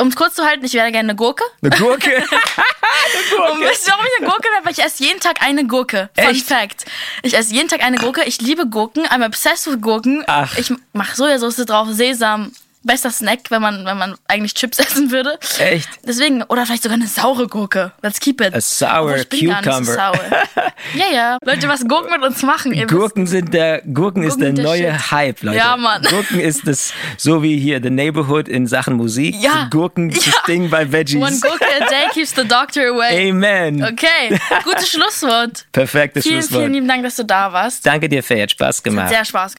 Um 0.00 0.08
es 0.08 0.16
kurz 0.16 0.34
zu 0.34 0.44
halten, 0.44 0.64
ich 0.64 0.74
wäre 0.74 0.90
gerne 0.90 1.10
eine 1.10 1.16
Gurke. 1.16 1.44
Eine 1.62 1.70
Gurke. 1.76 2.16
Und 2.16 3.60
wisst 3.60 3.86
ihr, 3.86 3.92
warum 3.92 4.06
ich 4.06 4.20
eine 4.20 4.30
Gurke 4.30 4.48
wäre? 4.50 4.64
Weil 4.64 4.72
ich 4.72 4.82
esse 4.82 5.04
jeden 5.04 5.20
Tag 5.20 5.42
eine 5.42 5.66
Gurke. 5.66 6.10
Fun 6.18 6.30
Echt? 6.30 6.46
Fact. 6.46 6.84
Ich 7.22 7.36
esse 7.36 7.52
jeden 7.54 7.68
Tag 7.68 7.82
eine 7.82 7.98
Gurke. 7.98 8.24
Ich 8.24 8.40
liebe 8.40 8.66
Gurken. 8.66 9.06
I'm 9.06 9.24
obsessed 9.24 9.66
with 9.66 9.80
Gurken. 9.80 10.24
Ach. 10.26 10.56
Ich 10.56 10.72
mache 10.92 11.14
Sojasauce 11.14 11.64
drauf, 11.66 11.88
Sesam. 11.90 12.52
Bester 12.82 13.10
Snack, 13.10 13.50
wenn 13.50 13.60
man, 13.62 13.84
wenn 13.84 13.98
man 13.98 14.16
eigentlich 14.28 14.54
Chips 14.54 14.78
essen 14.78 15.10
würde. 15.10 15.38
Echt? 15.58 15.88
Deswegen, 16.06 16.42
oder 16.44 16.64
vielleicht 16.66 16.82
sogar 16.82 16.96
eine 16.96 17.06
saure 17.06 17.46
Gurke. 17.46 17.92
Let's 18.02 18.20
keep 18.20 18.40
it. 18.40 18.54
A 18.54 18.60
sour 18.60 19.12
gar 19.12 19.16
nicht 19.16 19.32
so 19.32 19.46
cucumber. 19.46 19.96
ja, 20.94 21.04
ja. 21.12 21.38
Leute, 21.44 21.68
was 21.68 21.86
Gurken 21.86 22.10
mit 22.10 22.22
uns 22.22 22.42
machen. 22.42 22.72
Ihr 22.72 22.86
Gurken 22.86 23.26
sind 23.26 23.52
der 23.52 23.82
Gurken, 23.82 24.22
ist 24.22 24.40
der 24.40 24.52
Gurken 24.52 24.56
der 24.56 24.64
neue 24.64 24.92
Shit. 24.98 25.10
Hype, 25.10 25.42
Leute. 25.42 25.58
Ja, 25.58 25.76
Mann. 25.76 26.02
Gurken 26.02 26.40
ist 26.40 26.66
das 26.66 26.92
so 27.16 27.42
wie 27.42 27.58
hier 27.58 27.80
The 27.82 27.90
Neighborhood 27.90 28.48
in 28.48 28.66
Sachen 28.66 28.96
Musik. 28.96 29.34
Ja. 29.40 29.68
Gurken 29.70 30.10
das 30.10 30.26
Ja. 30.26 30.32
Ding 30.46 30.70
bei 30.70 30.82
wisst, 30.84 30.92
Veggies. 30.92 31.16
One 31.22 31.38
Gurke 31.40 31.66
a 31.80 31.88
day 31.88 32.08
keeps 32.12 32.34
the 32.34 32.46
doctor 32.46 32.88
away. 32.88 33.30
Amen. 33.30 33.82
Okay, 33.82 34.38
gutes 34.64 34.88
Schlusswort. 34.92 35.66
Perfektes 35.72 36.24
Vielen, 36.24 36.40
Schlusswort. 36.40 36.60
vielen 36.62 36.72
lieben 36.74 36.88
Dank, 36.88 37.02
dass 37.02 37.16
du 37.16 37.24
da 37.24 37.52
warst. 37.52 37.84
Danke 37.86 38.08
dir, 38.08 38.22
Faye, 38.22 38.42
hat 38.42 38.50
Spaß 38.50 38.82
gemacht. 38.82 39.10
Sehr 39.10 39.24
Spaß 39.24 39.54